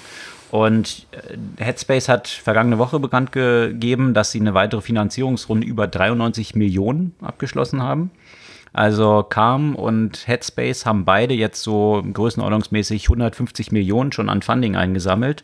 [0.50, 6.54] Und äh, Headspace hat vergangene Woche bekannt gegeben, dass sie eine weitere Finanzierungsrunde über 93
[6.54, 8.10] Millionen abgeschlossen haben.
[8.74, 15.42] Also Calm und Headspace haben beide jetzt so größenordnungsmäßig 150 Millionen schon an Funding eingesammelt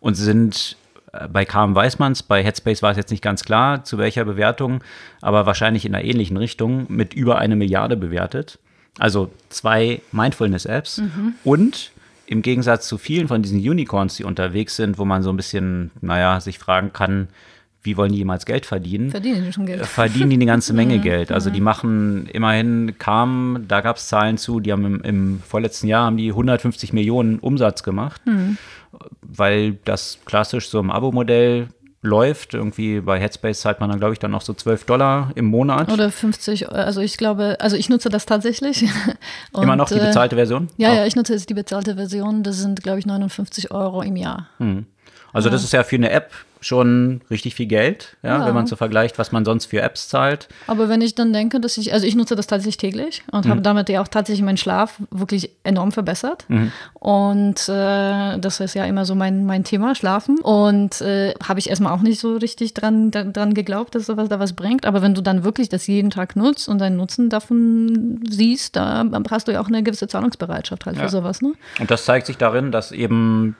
[0.00, 0.76] und sind
[1.12, 3.98] äh, bei Calm weiß man es, bei Headspace war es jetzt nicht ganz klar, zu
[3.98, 4.82] welcher Bewertung,
[5.20, 8.58] aber wahrscheinlich in einer ähnlichen Richtung mit über eine Milliarde bewertet.
[8.98, 11.34] Also zwei Mindfulness-Apps mhm.
[11.44, 11.92] und
[12.26, 15.90] im Gegensatz zu vielen von diesen Unicorns, die unterwegs sind, wo man so ein bisschen,
[16.00, 17.28] naja, sich fragen kann,
[17.82, 19.10] wie wollen die jemals Geld verdienen?
[19.10, 19.80] Verdienen die schon Geld?
[19.80, 20.98] Äh, verdienen die eine ganze Menge.
[20.98, 21.32] Geld.
[21.32, 25.86] Also die machen immerhin, kam, da gab es Zahlen zu, die haben im, im, vorletzten
[25.88, 28.58] Jahr haben die 150 Millionen Umsatz gemacht, mhm.
[29.22, 31.68] weil das klassisch so im Abo-Modell
[32.02, 32.54] läuft.
[32.54, 35.90] Irgendwie bei Headspace zahlt man dann, glaube ich, dann noch so 12 Dollar im Monat.
[35.92, 38.84] Oder 50, also ich glaube, also ich nutze das tatsächlich.
[39.52, 40.68] Und, Immer noch die äh, bezahlte Version?
[40.76, 40.96] Ja, Auch.
[40.96, 42.42] ja, ich nutze jetzt die bezahlte Version.
[42.42, 44.48] Das sind, glaube ich, 59 Euro im Jahr.
[44.58, 44.86] Hm.
[45.32, 45.52] Also ja.
[45.52, 48.76] das ist ja für eine App schon richtig viel Geld, ja, ja, wenn man so
[48.76, 50.48] vergleicht, was man sonst für Apps zahlt.
[50.66, 53.50] Aber wenn ich dann denke, dass ich, also ich nutze das tatsächlich täglich und mhm.
[53.50, 56.44] habe damit ja auch tatsächlich meinen Schlaf wirklich enorm verbessert.
[56.48, 56.72] Mhm.
[56.94, 60.38] Und äh, das ist ja immer so mein, mein Thema, Schlafen.
[60.40, 64.38] Und äh, habe ich erstmal auch nicht so richtig dran, dran geglaubt, dass sowas da
[64.38, 64.84] was bringt.
[64.84, 69.04] Aber wenn du dann wirklich das jeden Tag nutzt und deinen Nutzen davon siehst, da
[69.30, 71.04] hast du ja auch eine gewisse Zahlungsbereitschaft halt ja.
[71.04, 71.40] für sowas.
[71.40, 71.54] Ne?
[71.78, 73.56] Und das zeigt sich darin, dass eben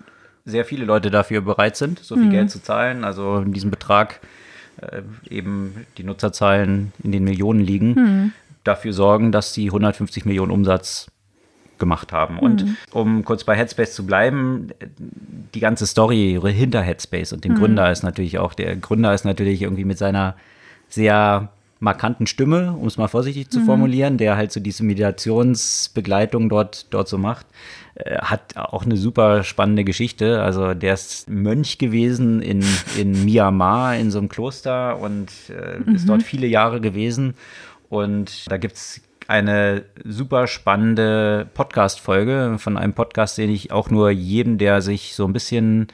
[0.50, 2.30] sehr viele Leute dafür bereit sind, so viel mhm.
[2.30, 3.04] Geld zu zahlen.
[3.04, 4.20] Also in diesem Betrag
[4.80, 8.32] äh, eben die Nutzerzahlen in den Millionen liegen, mhm.
[8.64, 11.10] dafür sorgen, dass sie 150 Millionen Umsatz
[11.78, 12.38] gemacht haben.
[12.38, 12.76] Und mhm.
[12.92, 14.68] um kurz bei Headspace zu bleiben,
[15.54, 17.58] die ganze Story hinter Headspace und dem mhm.
[17.58, 20.36] Gründer ist natürlich auch, der Gründer ist natürlich irgendwie mit seiner
[20.88, 21.48] sehr
[21.80, 23.64] markanten Stimme, um es mal vorsichtig zu mhm.
[23.64, 27.46] formulieren, der halt so diese Meditationsbegleitung dort, dort so macht,
[27.94, 30.42] äh, hat auch eine super spannende Geschichte.
[30.42, 32.62] Also der ist Mönch gewesen in,
[32.98, 35.94] in Myanmar in so einem Kloster und äh, mhm.
[35.94, 37.34] ist dort viele Jahre gewesen.
[37.88, 44.10] Und da gibt es eine super spannende Podcast-Folge von einem Podcast, den ich auch nur
[44.10, 45.88] jedem, der sich so ein bisschen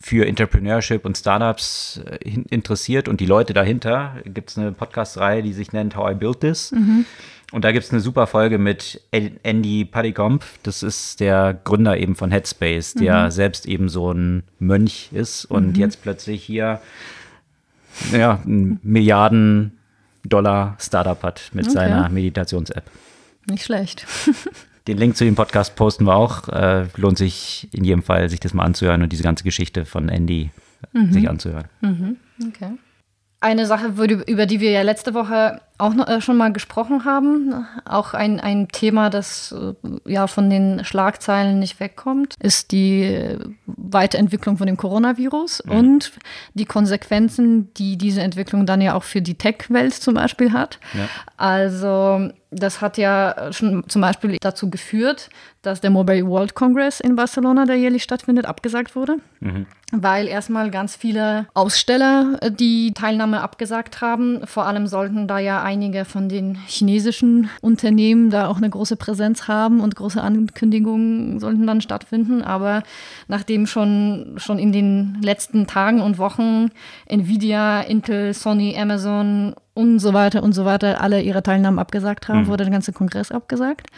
[0.00, 5.52] für Entrepreneurship und Startups äh, interessiert und die Leute dahinter, gibt es eine Podcast-Reihe, die
[5.52, 6.72] sich nennt How I Built This.
[6.72, 7.04] Mhm.
[7.50, 10.44] Und da gibt es eine super Folge mit Andy Padikomp.
[10.64, 13.30] Das ist der Gründer eben von Headspace, der mhm.
[13.30, 15.74] selbst eben so ein Mönch ist und mhm.
[15.74, 16.80] jetzt plötzlich hier
[18.12, 19.78] ja, Milliarden
[20.24, 21.74] Dollar Startup hat mit okay.
[21.74, 22.84] seiner Meditations-App.
[23.46, 24.06] Nicht schlecht.
[24.88, 26.48] Den Link zu dem Podcast posten wir auch.
[26.48, 30.08] Äh, lohnt sich in jedem Fall, sich das mal anzuhören und diese ganze Geschichte von
[30.08, 30.50] Andy
[30.94, 31.12] mhm.
[31.12, 31.66] sich anzuhören.
[31.82, 32.16] Mhm.
[32.48, 32.70] Okay.
[33.40, 33.92] Eine Sache,
[34.26, 38.40] über die wir ja letzte Woche auch noch, äh, schon mal gesprochen haben, auch ein,
[38.40, 44.66] ein Thema, das äh, ja von den Schlagzeilen nicht wegkommt, ist die äh, Weiterentwicklung von
[44.66, 45.72] dem Coronavirus mhm.
[45.72, 46.12] und
[46.54, 50.80] die Konsequenzen, die diese Entwicklung dann ja auch für die Tech-Welt zum Beispiel hat.
[50.94, 51.08] Ja.
[51.36, 55.28] Also das hat ja schon zum Beispiel dazu geführt,
[55.62, 59.66] dass der Mobile World Congress in Barcelona, der jährlich stattfindet, abgesagt wurde, mhm.
[59.92, 64.46] weil erstmal ganz viele Aussteller die Teilnahme abgesagt haben.
[64.46, 69.48] Vor allem sollten da ja einige von den chinesischen Unternehmen da auch eine große Präsenz
[69.48, 72.40] haben und große Ankündigungen sollten dann stattfinden.
[72.40, 72.82] Aber
[73.26, 76.70] nachdem schon, schon in den letzten Tagen und Wochen
[77.04, 82.42] Nvidia, Intel, Sony, Amazon und so weiter und so weiter alle ihre Teilnahmen abgesagt haben,
[82.42, 82.46] mhm.
[82.46, 83.88] wurde der ganze Kongress abgesagt.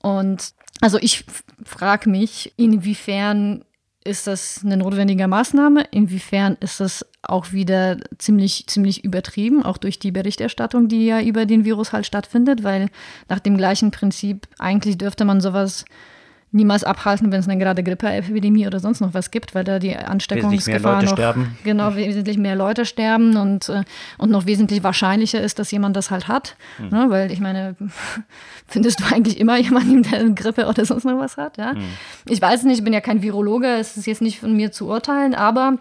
[0.00, 1.26] Und also ich
[1.64, 3.62] frage mich, inwiefern
[4.04, 5.84] ist das eine notwendige Maßnahme?
[5.90, 11.46] Inwiefern ist das auch wieder ziemlich, ziemlich übertrieben, auch durch die Berichterstattung, die ja über
[11.46, 12.62] den Virus halt stattfindet?
[12.62, 12.90] Weil
[13.28, 15.86] nach dem gleichen Prinzip eigentlich dürfte man sowas
[16.54, 19.94] niemals abhalten, wenn es eine gerade Grippeepidemie oder sonst noch was gibt, weil da die
[19.94, 21.58] Ansteckungsgefahr noch sterben.
[21.64, 23.82] genau wesentlich mehr Leute sterben und, äh,
[24.18, 26.88] und noch wesentlich wahrscheinlicher ist, dass jemand das halt hat, mhm.
[26.88, 27.06] ne?
[27.08, 27.76] weil ich meine,
[28.68, 31.74] findest du eigentlich immer jemanden, der eine Grippe oder sonst noch was hat, ja?
[31.74, 31.82] Mhm.
[32.28, 34.86] Ich weiß nicht, ich bin ja kein Virologe, es ist jetzt nicht von mir zu
[34.86, 35.78] urteilen, aber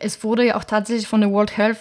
[0.00, 1.78] es wurde ja auch tatsächlich von der World Health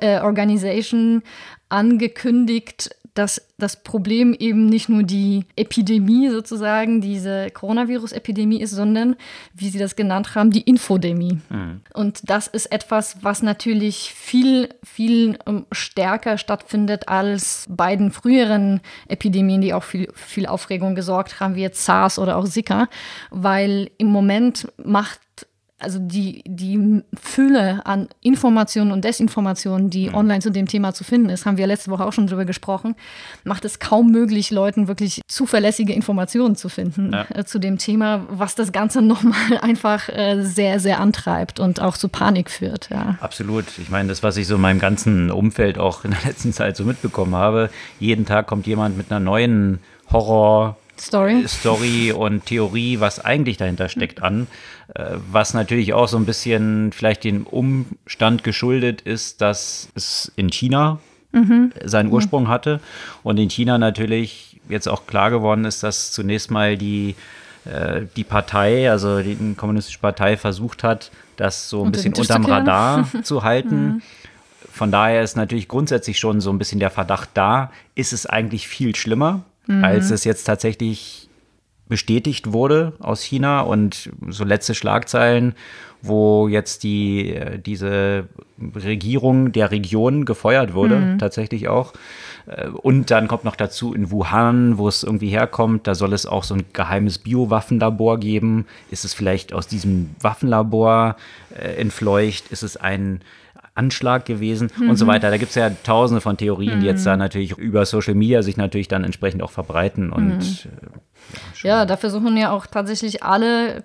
[0.00, 1.22] äh, Organization
[1.68, 9.14] angekündigt, dass das Problem eben nicht nur die Epidemie sozusagen, diese Coronavirus-Epidemie ist, sondern,
[9.54, 11.38] wie Sie das genannt haben, die Infodemie.
[11.48, 11.80] Mhm.
[11.94, 19.60] Und das ist etwas, was natürlich viel, viel um, stärker stattfindet als beiden früheren Epidemien,
[19.60, 22.88] die auch viel, viel Aufregung gesorgt haben, wie jetzt SARS oder auch Zika,
[23.30, 25.20] weil im Moment macht
[25.78, 30.14] also die, die Fülle an Informationen und Desinformationen, die mhm.
[30.14, 32.94] online zu dem Thema zu finden ist, haben wir letzte Woche auch schon drüber gesprochen,
[33.42, 37.26] macht es kaum möglich, Leuten wirklich zuverlässige Informationen zu finden ja.
[37.34, 41.96] äh, zu dem Thema, was das Ganze nochmal einfach äh, sehr, sehr antreibt und auch
[41.96, 42.88] zu Panik führt.
[42.90, 43.18] Ja.
[43.20, 43.64] Absolut.
[43.78, 46.76] Ich meine, das, was ich so in meinem ganzen Umfeld auch in der letzten Zeit
[46.76, 51.44] so mitbekommen habe, jeden Tag kommt jemand mit einer neuen Horror- Story.
[51.46, 54.46] Story und Theorie, was eigentlich dahinter steckt, an.
[54.94, 60.50] Äh, was natürlich auch so ein bisschen vielleicht dem Umstand geschuldet ist, dass es in
[60.50, 60.98] China
[61.32, 61.72] mhm.
[61.84, 62.80] seinen Ursprung hatte
[63.22, 67.14] und in China natürlich jetzt auch klar geworden ist, dass zunächst mal die,
[67.64, 72.44] äh, die Partei, also die kommunistische Partei versucht hat, das so ein Unter bisschen unterm
[72.44, 73.86] Radar zu halten.
[73.86, 74.02] Mhm.
[74.72, 78.66] Von daher ist natürlich grundsätzlich schon so ein bisschen der Verdacht da, ist es eigentlich
[78.66, 79.84] viel schlimmer, mhm.
[79.84, 81.28] als es jetzt tatsächlich
[81.88, 85.54] bestätigt wurde aus China und so letzte Schlagzeilen,
[86.00, 88.28] wo jetzt die, diese
[88.74, 91.18] Regierung der Region gefeuert wurde, mhm.
[91.18, 91.92] tatsächlich auch.
[92.46, 96.26] Äh, und dann kommt noch dazu in Wuhan, wo es irgendwie herkommt, da soll es
[96.26, 98.66] auch so ein geheimes Biowaffenlabor geben.
[98.90, 101.16] Ist es vielleicht aus diesem Waffenlabor
[101.54, 102.50] äh, entfleucht?
[102.50, 103.20] Ist es ein
[103.74, 104.90] Anschlag gewesen mhm.
[104.90, 105.10] und so mhm.
[105.10, 105.30] weiter.
[105.30, 106.80] Da gibt es ja tausende von Theorien, mhm.
[106.80, 107.20] die jetzt da mhm.
[107.20, 110.40] natürlich über Social Media sich natürlich dann entsprechend auch verbreiten und mhm.
[111.64, 113.82] Äh, ja, da versuchen ja auch tatsächlich alle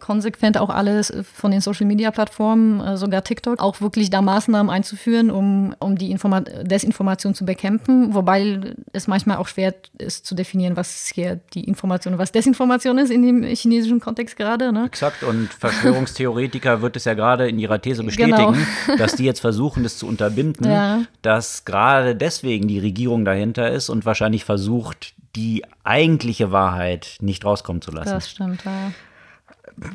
[0.00, 4.70] konsequent auch alle von den Social Media Plattformen, äh, sogar TikTok, auch wirklich da Maßnahmen
[4.70, 8.14] einzuführen, um, um die Informa Desinformation zu bekämpfen.
[8.14, 12.98] Wobei es manchmal auch schwer ist zu definieren, was hier die Information und was Desinformation
[12.98, 14.72] ist in dem chinesischen Kontext gerade.
[14.72, 14.86] Ne?
[14.86, 15.22] Exakt.
[15.22, 18.36] Und Verschwörungstheoretiker wird es ja gerade in ihrer These bestätigen,
[18.86, 18.96] genau.
[18.98, 21.02] dass die jetzt versuchen, das zu unterbinden, ja.
[21.22, 27.82] dass gerade deswegen die Regierung dahinter ist und wahrscheinlich versucht, die eigentliche Wahrheit nicht rauskommen
[27.82, 28.10] zu lassen.
[28.10, 28.92] Das stimmt, ja.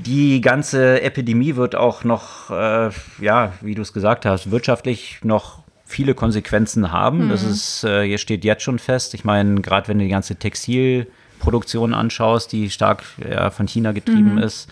[0.06, 5.60] Die ganze Epidemie wird auch noch, äh, ja, wie du es gesagt hast, wirtschaftlich noch
[5.86, 7.26] viele Konsequenzen haben.
[7.26, 7.30] Mhm.
[7.30, 9.14] Das ist, äh, hier steht jetzt schon fest.
[9.14, 14.34] Ich meine, gerade wenn du die ganze Textilproduktion anschaust, die stark ja, von China getrieben
[14.34, 14.40] mhm.
[14.40, 14.70] ist,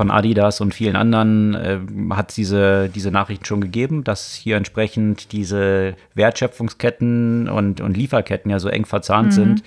[0.00, 1.78] von Adidas und vielen anderen äh,
[2.14, 8.58] hat diese, diese Nachrichten schon gegeben, dass hier entsprechend diese Wertschöpfungsketten und, und Lieferketten ja
[8.60, 9.32] so eng verzahnt mhm.
[9.32, 9.62] sind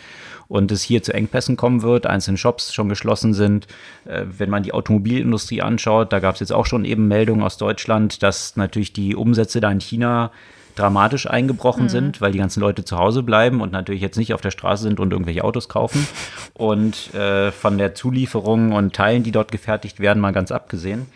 [0.47, 3.67] und es hier zu Engpässen kommen wird, einzelne Shops schon geschlossen sind.
[4.05, 7.57] Äh, wenn man die Automobilindustrie anschaut, da gab es jetzt auch schon eben Meldungen aus
[7.57, 10.31] Deutschland, dass natürlich die Umsätze da in China
[10.75, 11.89] dramatisch eingebrochen mhm.
[11.89, 14.81] sind, weil die ganzen Leute zu Hause bleiben und natürlich jetzt nicht auf der Straße
[14.81, 16.07] sind und irgendwelche Autos kaufen.
[16.53, 21.07] Und äh, von der Zulieferung und Teilen, die dort gefertigt werden, mal ganz abgesehen.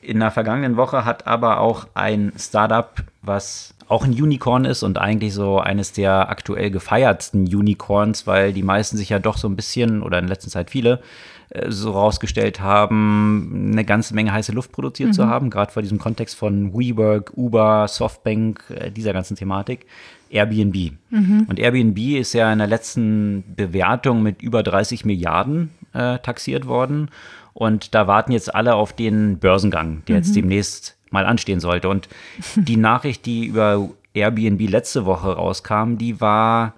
[0.00, 4.98] In der vergangenen Woche hat aber auch ein Startup, was auch ein Unicorn ist und
[4.98, 9.54] eigentlich so eines der aktuell gefeiertsten Unicorns, weil die meisten sich ja doch so ein
[9.54, 11.02] bisschen oder in letzter Zeit viele
[11.50, 15.12] äh, so rausgestellt haben, eine ganze Menge heiße Luft produziert mhm.
[15.12, 19.86] zu haben, gerade vor diesem Kontext von WeWork, Uber, Softbank, äh, dieser ganzen Thematik.
[20.32, 20.92] Airbnb.
[21.10, 21.46] Mhm.
[21.48, 27.10] Und Airbnb ist ja in der letzten Bewertung mit über 30 Milliarden äh, taxiert worden.
[27.52, 30.22] Und da warten jetzt alle auf den Börsengang, der mhm.
[30.22, 31.88] jetzt demnächst mal anstehen sollte.
[31.88, 32.08] Und
[32.56, 36.74] die Nachricht, die über Airbnb letzte Woche rauskam, die war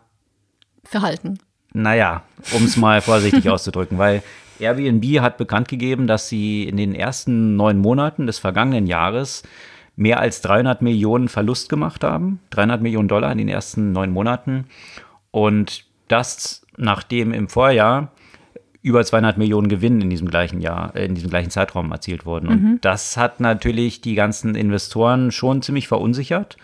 [0.83, 1.39] verhalten.
[1.73, 4.23] Naja, um es mal vorsichtig auszudrücken, weil
[4.59, 9.43] Airbnb hat bekannt gegeben, dass sie in den ersten neun Monaten des vergangenen Jahres
[9.97, 12.41] mehr als 300 Millionen Verlust gemacht haben.
[12.51, 14.67] 300 Millionen Dollar in den ersten neun Monaten.
[15.31, 18.13] Und das, nachdem im Vorjahr
[18.83, 22.49] über 200 Millionen Gewinn in diesem gleichen Jahr, äh, in diesem gleichen Zeitraum erzielt wurden.
[22.49, 22.79] Und mhm.
[22.83, 26.59] das hat natürlich die ganzen Investoren schon ziemlich verunsichert.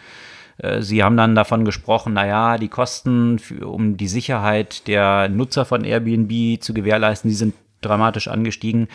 [0.58, 5.64] Äh, sie haben dann davon gesprochen, naja, die Kosten, für, um die Sicherheit der Nutzer
[5.64, 8.88] von Airbnb zu gewährleisten, die sind dramatisch angestiegen.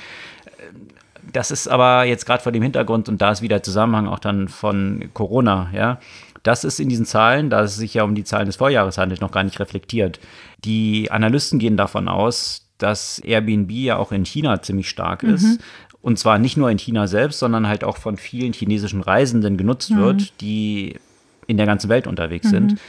[1.34, 4.48] Das ist aber jetzt gerade vor dem Hintergrund, und da ist wieder Zusammenhang auch dann
[4.48, 6.00] von Corona, ja.
[6.44, 9.20] Das ist in diesen Zahlen, da es sich ja um die Zahlen des Vorjahres handelt,
[9.20, 10.20] noch gar nicht reflektiert.
[10.64, 15.34] Die Analysten gehen davon aus, dass Airbnb ja auch in China ziemlich stark mhm.
[15.34, 15.60] ist.
[16.02, 19.90] Und zwar nicht nur in China selbst, sondern halt auch von vielen chinesischen Reisenden genutzt
[19.90, 19.98] mhm.
[19.98, 21.00] wird, die
[21.48, 22.52] in der ganzen Welt unterwegs mhm.
[22.52, 22.80] sind.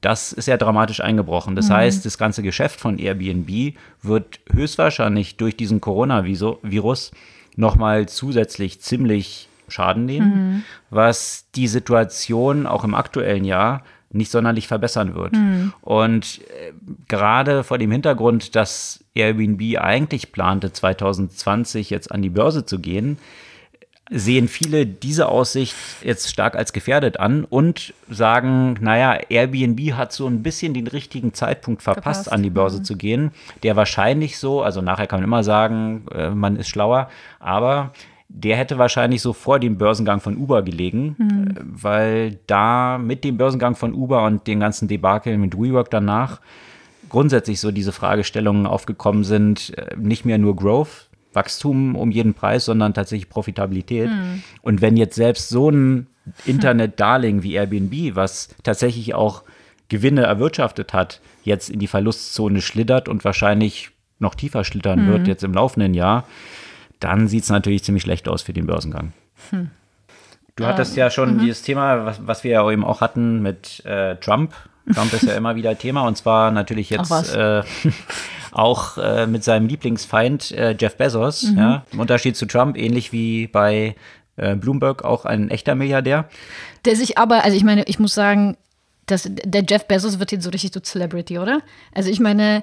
[0.00, 1.54] Das ist ja dramatisch eingebrochen.
[1.54, 1.74] Das mhm.
[1.74, 7.12] heißt, das ganze Geschäft von Airbnb wird höchstwahrscheinlich durch diesen Coronavirus
[7.56, 10.64] nochmal zusätzlich ziemlich Schaden nehmen, mhm.
[10.90, 15.32] was die Situation auch im aktuellen Jahr nicht sonderlich verbessern wird.
[15.32, 15.72] Mhm.
[15.80, 16.72] Und äh,
[17.08, 23.18] gerade vor dem Hintergrund, dass Airbnb eigentlich plante, 2020 jetzt an die Börse zu gehen,
[24.12, 30.26] sehen viele diese Aussicht jetzt stark als gefährdet an und sagen, naja, Airbnb hat so
[30.26, 32.32] ein bisschen den richtigen Zeitpunkt verpasst, Verpasst.
[32.32, 32.84] an die Börse mhm.
[32.84, 33.30] zu gehen,
[33.62, 37.08] der wahrscheinlich so, also nachher kann man immer sagen, äh, man ist schlauer,
[37.40, 37.92] aber
[38.28, 41.54] der hätte wahrscheinlich so vor dem Börsengang von Uber gelegen, mhm.
[41.60, 46.40] weil da mit dem Börsengang von Uber und den ganzen Debakel mit WeWork danach
[47.08, 52.64] grundsätzlich so diese Fragestellungen aufgekommen sind, äh, nicht mehr nur Growth, Wachstum um jeden Preis,
[52.64, 54.10] sondern tatsächlich Profitabilität.
[54.10, 54.42] Mhm.
[54.62, 56.06] Und wenn jetzt selbst so ein
[56.44, 59.42] Internet-Darling wie Airbnb, was tatsächlich auch
[59.88, 65.12] Gewinne erwirtschaftet hat, jetzt in die Verlustzone schlittert und wahrscheinlich noch tiefer schlittern mhm.
[65.12, 66.24] wird jetzt im laufenden Jahr,
[67.00, 69.12] dann sieht es natürlich ziemlich schlecht aus für den Börsengang.
[69.50, 69.70] Hm.
[70.56, 71.38] Du hattest ja schon mhm.
[71.40, 74.52] dieses Thema, was, was, wir ja eben auch hatten mit äh, Trump.
[74.94, 77.62] Trump ist ja immer wieder Thema und zwar natürlich jetzt äh,
[78.52, 81.42] auch äh, mit seinem Lieblingsfeind äh, Jeff Bezos.
[81.44, 81.58] Mhm.
[81.58, 83.96] Ja, Im Unterschied zu Trump, ähnlich wie bei
[84.36, 86.28] äh, Bloomberg, auch ein echter Milliardär.
[86.84, 88.56] Der sich aber, also ich meine, ich muss sagen,
[89.06, 91.60] dass der Jeff Bezos wird jetzt so richtig zur Celebrity, oder?
[91.94, 92.62] Also ich meine,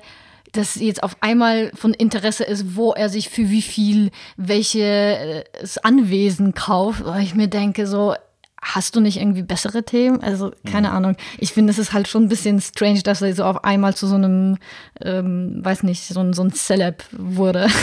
[0.51, 6.53] dass jetzt auf einmal von Interesse ist, wo er sich für wie viel welches Anwesen
[6.53, 8.15] kauft, weil ich mir denke, so,
[8.61, 10.21] Hast du nicht irgendwie bessere Themen?
[10.21, 10.95] Also, keine mhm.
[10.95, 11.15] Ahnung.
[11.37, 14.07] Ich finde, es ist halt schon ein bisschen strange, dass er so auf einmal zu
[14.07, 14.57] so einem,
[15.01, 17.67] ähm, weiß nicht, so ein, so ein Celeb wurde.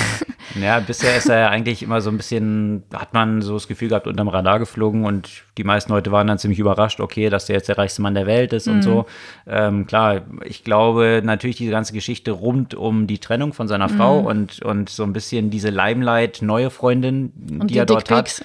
[0.54, 3.88] Ja, bisher ist er ja eigentlich immer so ein bisschen, hat man so das Gefühl
[3.88, 7.56] gehabt, unterm Radar geflogen und die meisten Leute waren dann ziemlich überrascht, okay, dass der
[7.56, 8.74] jetzt der reichste Mann der Welt ist mhm.
[8.74, 9.06] und so.
[9.46, 14.20] Ähm, klar, ich glaube natürlich diese ganze Geschichte rund um die Trennung von seiner Frau
[14.20, 14.26] mhm.
[14.26, 18.42] und, und so ein bisschen diese Limelight neue Freundin, und die, die er dort hat.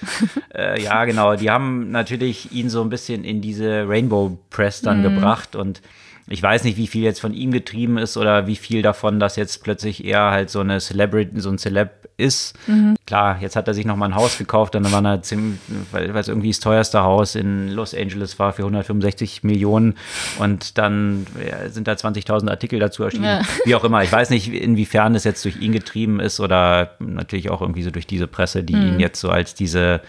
[0.54, 4.98] Äh, ja, genau, die haben natürlich ihn so ein bisschen in diese Rainbow Press dann
[5.00, 5.14] mhm.
[5.14, 5.82] gebracht und
[6.28, 9.36] ich weiß nicht, wie viel jetzt von ihm getrieben ist oder wie viel davon das
[9.36, 12.56] jetzt plötzlich eher halt so eine Celebrity, so ein Celeb ist.
[12.66, 12.94] Mhm.
[13.06, 15.58] Klar, jetzt hat er sich nochmal ein Haus gekauft, dann war er ziemlich,
[15.90, 19.94] weil es irgendwie das teuerste Haus in Los Angeles war für 165 Millionen
[20.38, 23.24] und dann ja, sind da 20.000 Artikel dazu erschienen.
[23.24, 23.42] Ja.
[23.64, 24.02] Wie auch immer.
[24.02, 27.90] Ich weiß nicht, inwiefern es jetzt durch ihn getrieben ist oder natürlich auch irgendwie so
[27.90, 28.94] durch diese Presse, die mhm.
[28.94, 30.00] ihn jetzt so als diese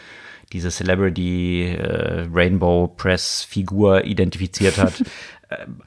[0.54, 4.94] diese Celebrity äh, Rainbow Press Figur identifiziert hat.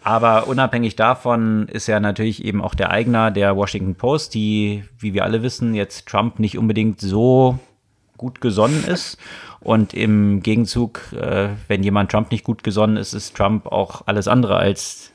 [0.02, 5.14] Aber unabhängig davon ist er natürlich eben auch der Eigner der Washington Post, die, wie
[5.14, 7.58] wir alle wissen, jetzt Trump nicht unbedingt so
[8.16, 9.18] gut gesonnen ist.
[9.60, 14.28] Und im Gegenzug, äh, wenn jemand Trump nicht gut gesonnen ist, ist Trump auch alles
[14.28, 15.12] andere als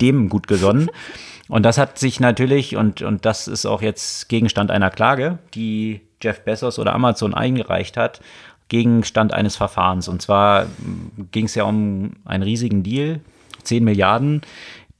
[0.00, 0.90] dem gut gesonnen.
[1.48, 6.00] Und das hat sich natürlich, und, und das ist auch jetzt Gegenstand einer Klage, die
[6.22, 8.20] Jeff Bezos oder Amazon eingereicht hat,
[8.70, 10.08] Gegenstand eines Verfahrens.
[10.08, 10.66] Und zwar
[11.32, 13.20] ging es ja um einen riesigen Deal
[13.64, 14.40] 10 Milliarden,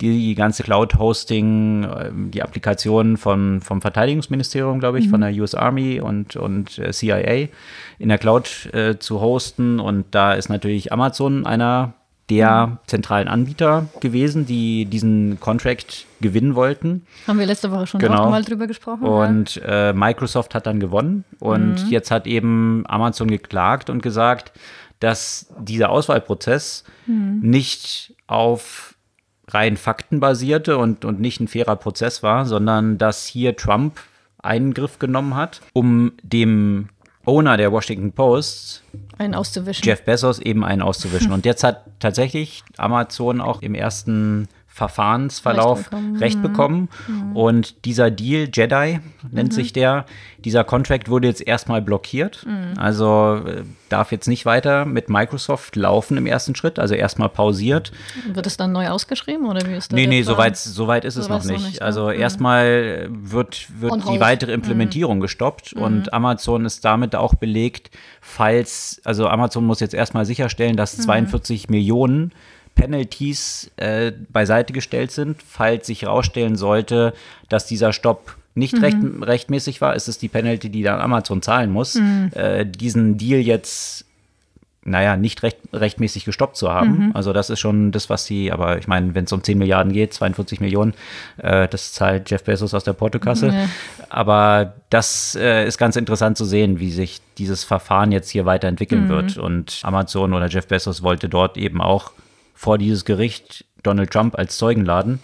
[0.02, 5.11] die ganze Cloud-Hosting, ähm, die Applikationen von, vom Verteidigungsministerium, glaube ich, mhm.
[5.11, 7.48] von der US Army und, und äh, CIA
[7.98, 9.78] in der Cloud äh, zu hosten.
[9.78, 11.94] Und da ist natürlich Amazon einer
[12.30, 12.78] der mhm.
[12.86, 17.04] zentralen Anbieter gewesen, die diesen Contract gewinnen wollten.
[17.26, 18.30] Haben wir letzte Woche schon genau.
[18.30, 19.04] mal drüber gesprochen.
[19.04, 21.24] Und äh, Microsoft hat dann gewonnen.
[21.40, 21.90] Und mhm.
[21.90, 24.52] jetzt hat eben Amazon geklagt und gesagt,
[25.00, 27.40] dass dieser Auswahlprozess mhm.
[27.42, 28.94] nicht auf
[29.48, 34.00] rein Fakten basierte und, und nicht ein fairer Prozess war, sondern dass hier Trump
[34.42, 36.88] Eingriff genommen hat, um dem
[37.30, 38.82] Owner der Washington Post,
[39.16, 39.84] einen auszuwischen.
[39.84, 41.30] Jeff Bezos, eben einen auszuwischen.
[41.32, 46.16] Und jetzt hat tatsächlich Amazon auch im ersten Verfahrensverlauf Recht bekommen.
[46.16, 46.88] Recht bekommen.
[47.09, 47.37] Mhm.
[47.37, 49.54] Und dieser Deal, Jedi nennt mhm.
[49.54, 50.06] sich der,
[50.38, 52.46] dieser Contract wurde jetzt erstmal blockiert.
[52.46, 52.78] Mhm.
[52.78, 57.90] Also äh, darf jetzt nicht weiter mit Microsoft laufen im ersten Schritt, also erstmal pausiert.
[58.33, 59.96] Wird es dann neu ausgeschrieben oder wie ist das?
[59.96, 61.66] Nee, nee, soweit so weit ist so es noch nicht.
[61.66, 61.83] nicht.
[61.83, 62.20] Also mhm.
[62.20, 65.22] erstmal wird, wird die weitere Implementierung mhm.
[65.22, 65.83] gestoppt mhm.
[65.83, 71.68] und Amazon ist damit auch belegt, falls, also Amazon muss jetzt erstmal sicherstellen, dass 42
[71.68, 72.33] Millionen
[72.74, 77.12] Penalties äh, beiseite gestellt sind, falls sich herausstellen sollte,
[77.48, 78.85] dass dieser Stopp nicht mhm.
[78.85, 82.30] recht, rechtmäßig war, ist es die Penalty, die dann Amazon zahlen muss, mhm.
[82.35, 84.06] äh, diesen Deal jetzt
[84.83, 87.06] naja, nicht recht, rechtmäßig gestoppt zu haben.
[87.06, 87.11] Mhm.
[87.12, 89.92] Also das ist schon das, was sie, aber ich meine, wenn es um 10 Milliarden
[89.92, 90.94] geht, 42 Millionen,
[91.37, 93.68] äh, das zahlt Jeff Bezos aus der Portokasse.
[94.09, 99.04] Aber das äh, ist ganz interessant zu sehen, wie sich dieses Verfahren jetzt hier weiterentwickeln
[99.04, 99.09] mhm.
[99.09, 99.37] wird.
[99.37, 102.12] Und Amazon oder Jeff Bezos wollte dort eben auch
[102.60, 105.18] vor dieses Gericht Donald Trump als Zeugen laden.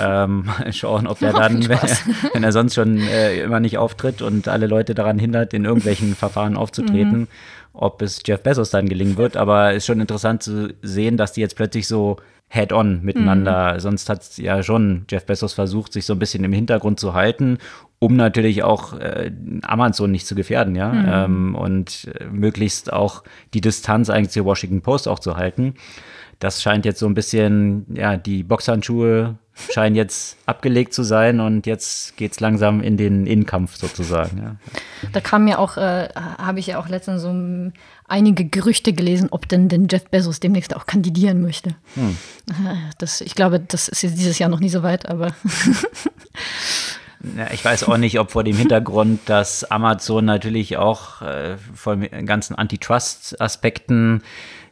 [0.00, 1.98] Ähm, schauen, ob er dann, wenn er,
[2.32, 6.16] wenn er, sonst schon äh, immer nicht auftritt und alle Leute daran hindert, in irgendwelchen
[6.16, 7.28] Verfahren aufzutreten, mhm.
[7.72, 9.36] ob es Jeff Bezos dann gelingen wird.
[9.36, 12.16] Aber es ist schon interessant zu sehen, dass die jetzt plötzlich so
[12.48, 13.74] head-on miteinander.
[13.74, 13.80] Mhm.
[13.80, 17.58] Sonst hat ja schon Jeff Bezos versucht, sich so ein bisschen im Hintergrund zu halten,
[18.00, 19.30] um natürlich auch äh,
[19.62, 20.92] Amazon nicht zu gefährden, ja.
[20.92, 21.06] Mhm.
[21.08, 23.22] Ähm, und äh, möglichst auch
[23.54, 25.76] die Distanz eigentlich zur Washington Post auch zu halten
[26.38, 29.36] das scheint jetzt so ein bisschen, ja, die Boxhandschuhe
[29.70, 34.38] scheinen jetzt abgelegt zu sein und jetzt geht es langsam in den Innenkampf sozusagen.
[34.38, 34.56] Ja.
[35.12, 37.34] Da kam ja auch, äh, habe ich ja auch letztens so
[38.06, 41.74] einige Gerüchte gelesen, ob denn, denn Jeff Bezos demnächst auch kandidieren möchte.
[41.94, 42.16] Hm.
[42.98, 45.34] Das, ich glaube, das ist dieses Jahr noch nie so weit, aber.
[47.36, 52.02] Ja, ich weiß auch nicht, ob vor dem Hintergrund, dass Amazon natürlich auch äh, von
[52.24, 54.22] ganzen Antitrust-Aspekten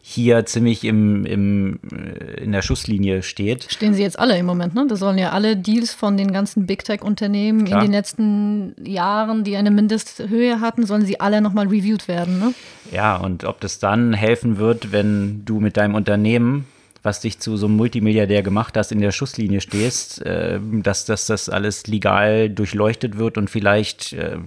[0.07, 3.67] hier ziemlich im, im, äh, in der Schusslinie steht.
[3.71, 4.87] Stehen sie jetzt alle im Moment, ne?
[4.87, 9.57] Das sollen ja alle Deals von den ganzen Big Tech-Unternehmen in den letzten Jahren, die
[9.57, 12.53] eine Mindesthöhe hatten, sollen sie alle nochmal reviewed werden, ne?
[12.93, 16.67] Ja, und ob das dann helfen wird, wenn du mit deinem Unternehmen
[17.05, 21.27] was dich zu so einem Multimilliardär gemacht hast, in der Schusslinie stehst, äh, dass, dass
[21.27, 24.39] das alles legal durchleuchtet wird und vielleicht äh,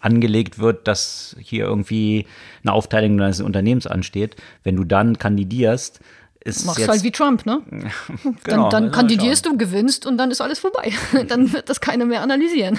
[0.00, 2.26] angelegt wird, dass hier irgendwie
[2.62, 4.36] eine Aufteilung deines Unternehmens ansteht.
[4.62, 6.00] Wenn du dann kandidierst,
[6.44, 7.62] ist Machst halt wie Trump, ne?
[8.44, 10.92] genau, dann, dann kandidierst du, gewinnst und dann ist alles vorbei.
[11.28, 12.78] dann wird das keiner mehr analysieren.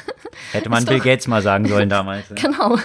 [0.51, 2.25] Hätte man Bill Gates mal sagen sollen damals.
[2.35, 2.77] Genau.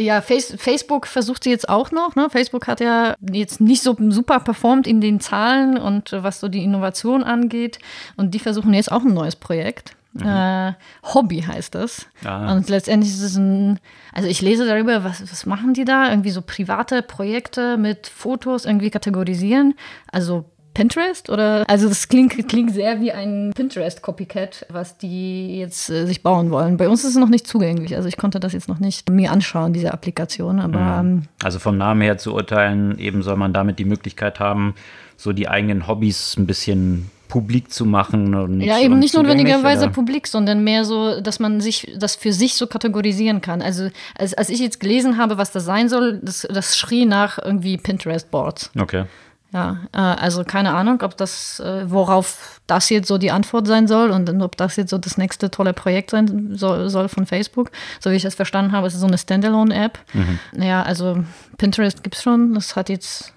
[0.00, 2.16] Ja, Face Facebook versucht sie jetzt auch noch.
[2.16, 2.28] Ne?
[2.30, 6.48] Facebook hat ja jetzt nicht so super performt in den Zahlen und äh, was so
[6.48, 7.78] die Innovation angeht.
[8.16, 9.94] Und die versuchen jetzt auch ein neues Projekt.
[10.12, 10.26] Mhm.
[10.26, 10.72] Äh,
[11.14, 12.06] Hobby heißt das.
[12.24, 12.52] Ah.
[12.52, 13.78] Und letztendlich ist es ein,
[14.12, 16.10] also ich lese darüber, was, was machen die da?
[16.10, 19.74] Irgendwie so private Projekte mit Fotos irgendwie kategorisieren.
[20.10, 20.44] Also
[20.74, 21.64] Pinterest oder?
[21.68, 26.76] Also das klingt, klingt sehr wie ein Pinterest-Copycat, was die jetzt äh, sich bauen wollen.
[26.76, 27.96] Bei uns ist es noch nicht zugänglich.
[27.96, 30.60] Also ich konnte das jetzt noch nicht mir anschauen, diese Applikation.
[30.60, 31.00] Aber, ja.
[31.00, 34.74] Ähm, also vom Namen her zu urteilen, eben soll man damit die Möglichkeit haben,
[35.16, 38.60] so die eigenen Hobbys ein bisschen publik zu machen.
[38.60, 39.92] ja, eben nicht notwendigerweise oder?
[39.92, 43.62] publik, sondern mehr so, dass man sich das für sich so kategorisieren kann.
[43.62, 47.38] Also als, als ich jetzt gelesen habe, was das sein soll, das, das schrie nach
[47.38, 48.72] irgendwie Pinterest-Boards.
[48.78, 49.04] Okay.
[49.52, 53.88] Ja, äh, also keine Ahnung, ob das, äh, worauf das jetzt so die Antwort sein
[53.88, 57.70] soll und ob das jetzt so das nächste tolle Projekt sein soll, soll von Facebook.
[57.98, 59.98] So wie ich das verstanden habe, ist es so eine Standalone-App.
[60.12, 60.38] Mhm.
[60.62, 61.24] Ja, also
[61.58, 63.34] Pinterest gibt es schon, das hat jetzt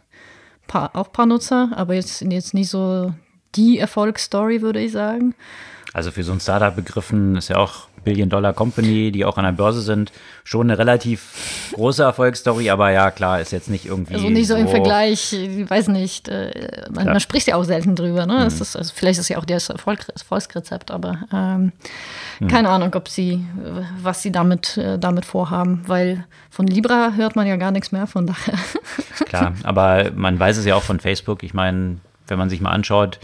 [0.68, 3.14] paar, auch ein paar Nutzer, aber jetzt, jetzt nicht so
[3.55, 5.36] die Erfolgsstory, würde ich sagen.
[5.93, 9.82] Also für so ein Startup begriffen ist ja auch Billion-Dollar-Company, die auch an der Börse
[9.82, 10.12] sind,
[10.43, 14.16] schon eine relativ große Erfolgsstory, aber ja, klar, ist jetzt nicht irgendwie.
[14.16, 17.64] Also nicht so, so im Vergleich, ich weiß nicht, äh, man, man, spricht ja auch
[17.64, 18.39] selten drüber, ne?
[18.39, 18.47] Mhm.
[18.47, 21.72] Ist, also vielleicht ist ja auch das Erfolgsrezept, aber ähm,
[22.39, 22.47] mhm.
[22.47, 23.45] keine Ahnung, ob sie,
[24.01, 28.08] was sie damit, äh, damit vorhaben, weil von Libra hört man ja gar nichts mehr,
[28.08, 28.60] von daher.
[29.26, 31.97] Klar, aber man weiß es ja auch von Facebook, ich meine,
[32.28, 33.20] wenn man sich mal anschaut,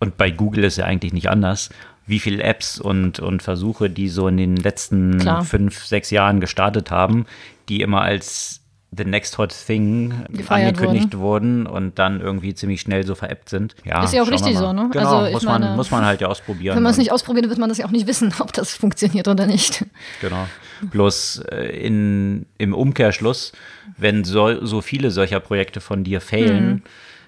[0.00, 1.70] und bei Google ist ja eigentlich nicht anders
[2.06, 5.44] wie viele Apps und, und Versuche, die so in den letzten Klar.
[5.44, 7.26] fünf, sechs Jahren gestartet haben,
[7.68, 8.60] die immer als
[8.96, 11.64] the next hot thing Gefeiert angekündigt wurden.
[11.64, 11.66] wurden.
[11.66, 13.74] und dann irgendwie ziemlich schnell so veräppt sind.
[13.84, 14.88] Ja, ist ja auch richtig so, ne?
[14.92, 16.76] Genau, also, muss, meine, man, muss man halt ja ausprobieren.
[16.76, 19.28] Wenn man es nicht ausprobiert, wird man das ja auch nicht wissen, ob das funktioniert
[19.28, 19.84] oder nicht.
[20.20, 20.46] Genau.
[20.82, 23.52] Bloß äh, in, im Umkehrschluss,
[23.96, 26.82] wenn so, so viele solcher Projekte von dir failen, mhm.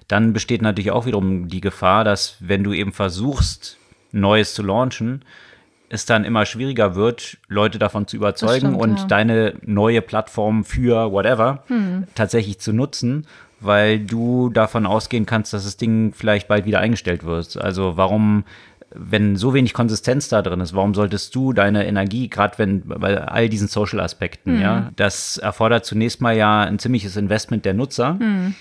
[0.08, 3.78] dann besteht natürlich auch wiederum die Gefahr, dass wenn du eben versuchst,
[4.16, 5.22] Neues zu launchen,
[5.88, 9.04] es dann immer schwieriger wird, Leute davon zu überzeugen stimmt, und ja.
[9.06, 12.04] deine neue Plattform für whatever hm.
[12.14, 13.26] tatsächlich zu nutzen,
[13.60, 17.56] weil du davon ausgehen kannst, dass das Ding vielleicht bald wieder eingestellt wird.
[17.56, 18.44] Also warum,
[18.90, 23.20] wenn so wenig Konsistenz da drin ist, warum solltest du deine Energie, gerade wenn bei
[23.20, 24.60] all diesen Social-Aspekten, hm.
[24.60, 28.18] ja, das erfordert zunächst mal ja ein ziemliches Investment der Nutzer.
[28.18, 28.54] Hm.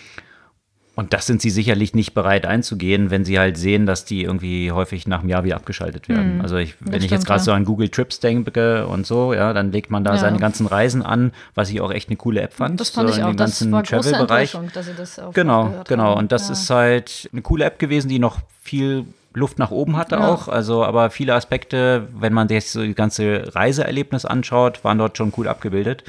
[0.95, 4.71] Und das sind sie sicherlich nicht bereit einzugehen, wenn sie halt sehen, dass die irgendwie
[4.71, 6.37] häufig nach einem Jahr wieder abgeschaltet werden.
[6.37, 7.43] Mhm, also ich, wenn ich jetzt gerade ja.
[7.43, 10.17] so an Google Trips denke und so, ja, dann legt man da ja.
[10.17, 12.79] seine ganzen Reisen an, was ich auch echt eine coole App fand.
[12.79, 13.35] Das fand so ich auch.
[13.35, 14.57] Das war Travel-Bereich.
[14.73, 16.03] dass sie das auch Genau, genau.
[16.03, 16.19] Haben.
[16.19, 16.53] Und das ja.
[16.53, 20.27] ist halt eine coole App gewesen, die noch viel Luft nach oben hatte ja.
[20.27, 20.47] auch.
[20.47, 25.33] Also, aber viele Aspekte, wenn man sich so die ganze Reiseerlebnis anschaut, waren dort schon
[25.37, 26.05] cool abgebildet.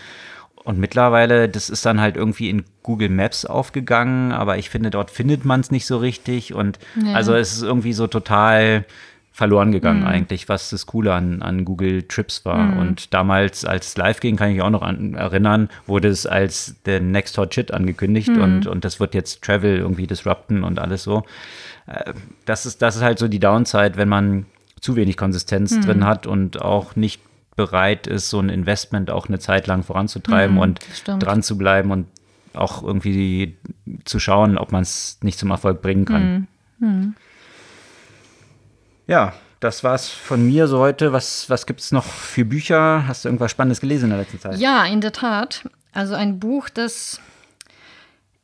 [0.67, 5.13] Und mittlerweile, das ist dann halt irgendwie in Google Maps aufgegangen, aber ich finde, dort
[5.13, 6.55] findet man es nicht so richtig.
[6.55, 7.13] Und ja.
[7.13, 8.85] also es ist irgendwie so total
[9.31, 10.09] verloren gegangen mhm.
[10.09, 12.59] eigentlich, was das Coole an, an Google Trips war.
[12.59, 12.79] Mhm.
[12.79, 16.27] Und damals, als es live ging, kann ich mich auch noch an, erinnern, wurde es
[16.27, 18.43] als der Next Hot Shit angekündigt mhm.
[18.43, 21.23] und, und das wird jetzt Travel irgendwie disrupten und alles so.
[21.87, 22.13] Äh,
[22.45, 24.47] das ist, das ist halt so die Downside, wenn man
[24.81, 25.83] zu wenig Konsistenz mhm.
[25.83, 27.21] drin hat und auch nicht
[27.57, 31.23] bereit ist, so ein Investment auch eine Zeit lang voranzutreiben mhm, und stimmt.
[31.25, 32.07] dran zu bleiben und
[32.55, 33.57] auch irgendwie
[34.05, 36.49] zu schauen, ob man es nicht zum Erfolg bringen kann.
[36.79, 36.89] Mhm.
[36.89, 37.15] Mhm.
[39.07, 41.13] Ja, das war's von mir so heute.
[41.13, 43.07] Was, was gibt es noch für Bücher?
[43.07, 44.59] Hast du irgendwas Spannendes gelesen in der letzten Zeit?
[44.59, 45.69] Ja, in der Tat.
[45.93, 47.21] Also ein Buch, das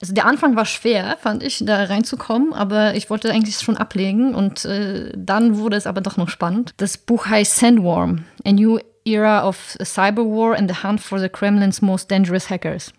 [0.01, 4.35] also der Anfang war schwer, fand ich, da reinzukommen, aber ich wollte eigentlich schon ablegen
[4.35, 6.75] und äh, dann wurde es aber doch noch spannend.
[6.79, 11.29] Das Buch heißt Sandworm, A New Era of Cyber War and the Hunt for the
[11.29, 12.93] Kremlin's Most Dangerous Hackers.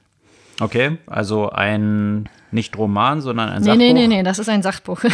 [0.61, 3.77] Okay, also ein nicht Roman, sondern ein Sachbuch?
[3.77, 5.03] Nee, nee, nee, das ist ein Sachbuch.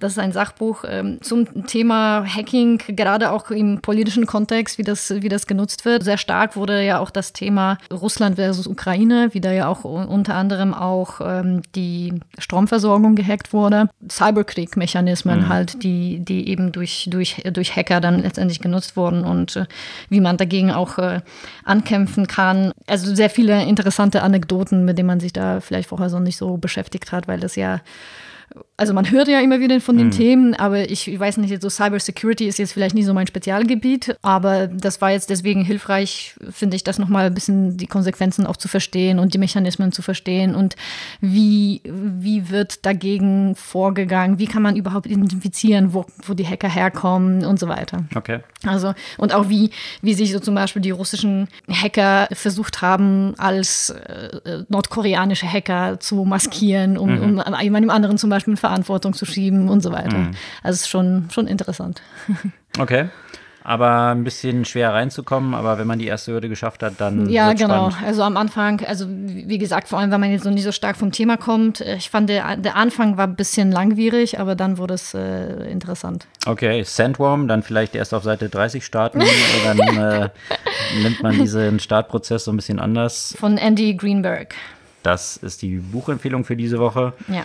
[0.00, 5.10] Das ist ein Sachbuch ähm, zum Thema Hacking, gerade auch im politischen Kontext, wie das,
[5.10, 6.04] wie das genutzt wird.
[6.04, 10.34] Sehr stark wurde ja auch das Thema Russland versus Ukraine, wie da ja auch unter
[10.34, 13.88] anderem auch ähm, die Stromversorgung gehackt wurde.
[14.08, 15.48] Cyberkrieg-Mechanismen mhm.
[15.48, 19.66] halt, die, die eben durch, durch, durch Hacker dann letztendlich genutzt wurden und äh,
[20.08, 21.20] wie man dagegen auch äh,
[21.64, 22.72] ankämpfen kann.
[22.86, 26.56] Also sehr viele interessante Anekdoten, mit denen man sich da vielleicht vorher so nicht so
[26.64, 27.82] beschäftigt hat, weil das ja
[28.76, 30.12] also man hört ja immer wieder von den mhm.
[30.12, 34.66] Themen, aber ich weiß nicht, so Cybersecurity ist jetzt vielleicht nicht so mein Spezialgebiet, aber
[34.66, 38.66] das war jetzt deswegen hilfreich, finde ich, das nochmal ein bisschen die Konsequenzen auch zu
[38.68, 40.74] verstehen und die Mechanismen zu verstehen und
[41.20, 47.44] wie, wie wird dagegen vorgegangen, wie kann man überhaupt identifizieren, wo, wo die Hacker herkommen
[47.44, 48.04] und so weiter.
[48.14, 48.40] Okay.
[48.66, 49.70] Also, und auch wie,
[50.02, 56.24] wie sich so zum Beispiel die russischen Hacker versucht haben, als äh, nordkoreanische Hacker zu
[56.24, 57.38] maskieren, um, mhm.
[57.38, 60.16] um jemandem anderen zum Beispiel Verantwortung zu schieben und so weiter.
[60.16, 60.30] Mhm.
[60.62, 62.02] Also es ist schon, schon interessant.
[62.76, 63.08] Okay.
[63.66, 67.30] Aber ein bisschen schwer reinzukommen, aber wenn man die erste Hürde geschafft hat, dann.
[67.30, 67.90] Ja, genau.
[67.90, 68.06] Spannend.
[68.06, 70.98] Also am Anfang, also wie gesagt, vor allem, wenn man jetzt noch nicht so stark
[70.98, 71.80] vom Thema kommt.
[71.80, 75.70] Äh, ich fand, der, der Anfang war ein bisschen langwierig, aber dann wurde es äh,
[75.70, 76.26] interessant.
[76.44, 79.22] Okay, Sandworm, dann vielleicht erst auf Seite 30 starten.
[79.64, 80.28] dann äh,
[81.02, 83.34] nimmt man diesen Startprozess so ein bisschen anders.
[83.40, 84.54] Von Andy Greenberg.
[85.02, 87.14] Das ist die Buchempfehlung für diese Woche.
[87.28, 87.44] Ja.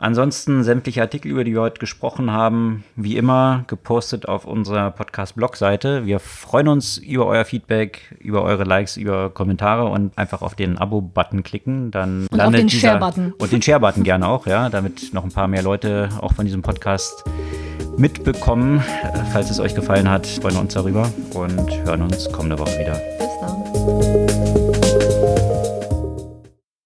[0.00, 6.06] Ansonsten sämtliche Artikel, über die wir heute gesprochen haben, wie immer gepostet auf unserer Podcast-Blog-Seite.
[6.06, 10.78] Wir freuen uns über euer Feedback, über eure Likes, über Kommentare und einfach auf den
[10.78, 11.90] Abo-Button klicken.
[11.90, 13.32] Dann und landet den Share-Button.
[13.38, 16.62] Und den Share-Button gerne auch, ja, damit noch ein paar mehr Leute auch von diesem
[16.62, 17.24] Podcast
[17.96, 18.80] mitbekommen.
[19.32, 23.00] Falls es euch gefallen hat, freuen wir uns darüber und hören uns kommende Woche wieder.
[23.18, 24.67] Bis dann.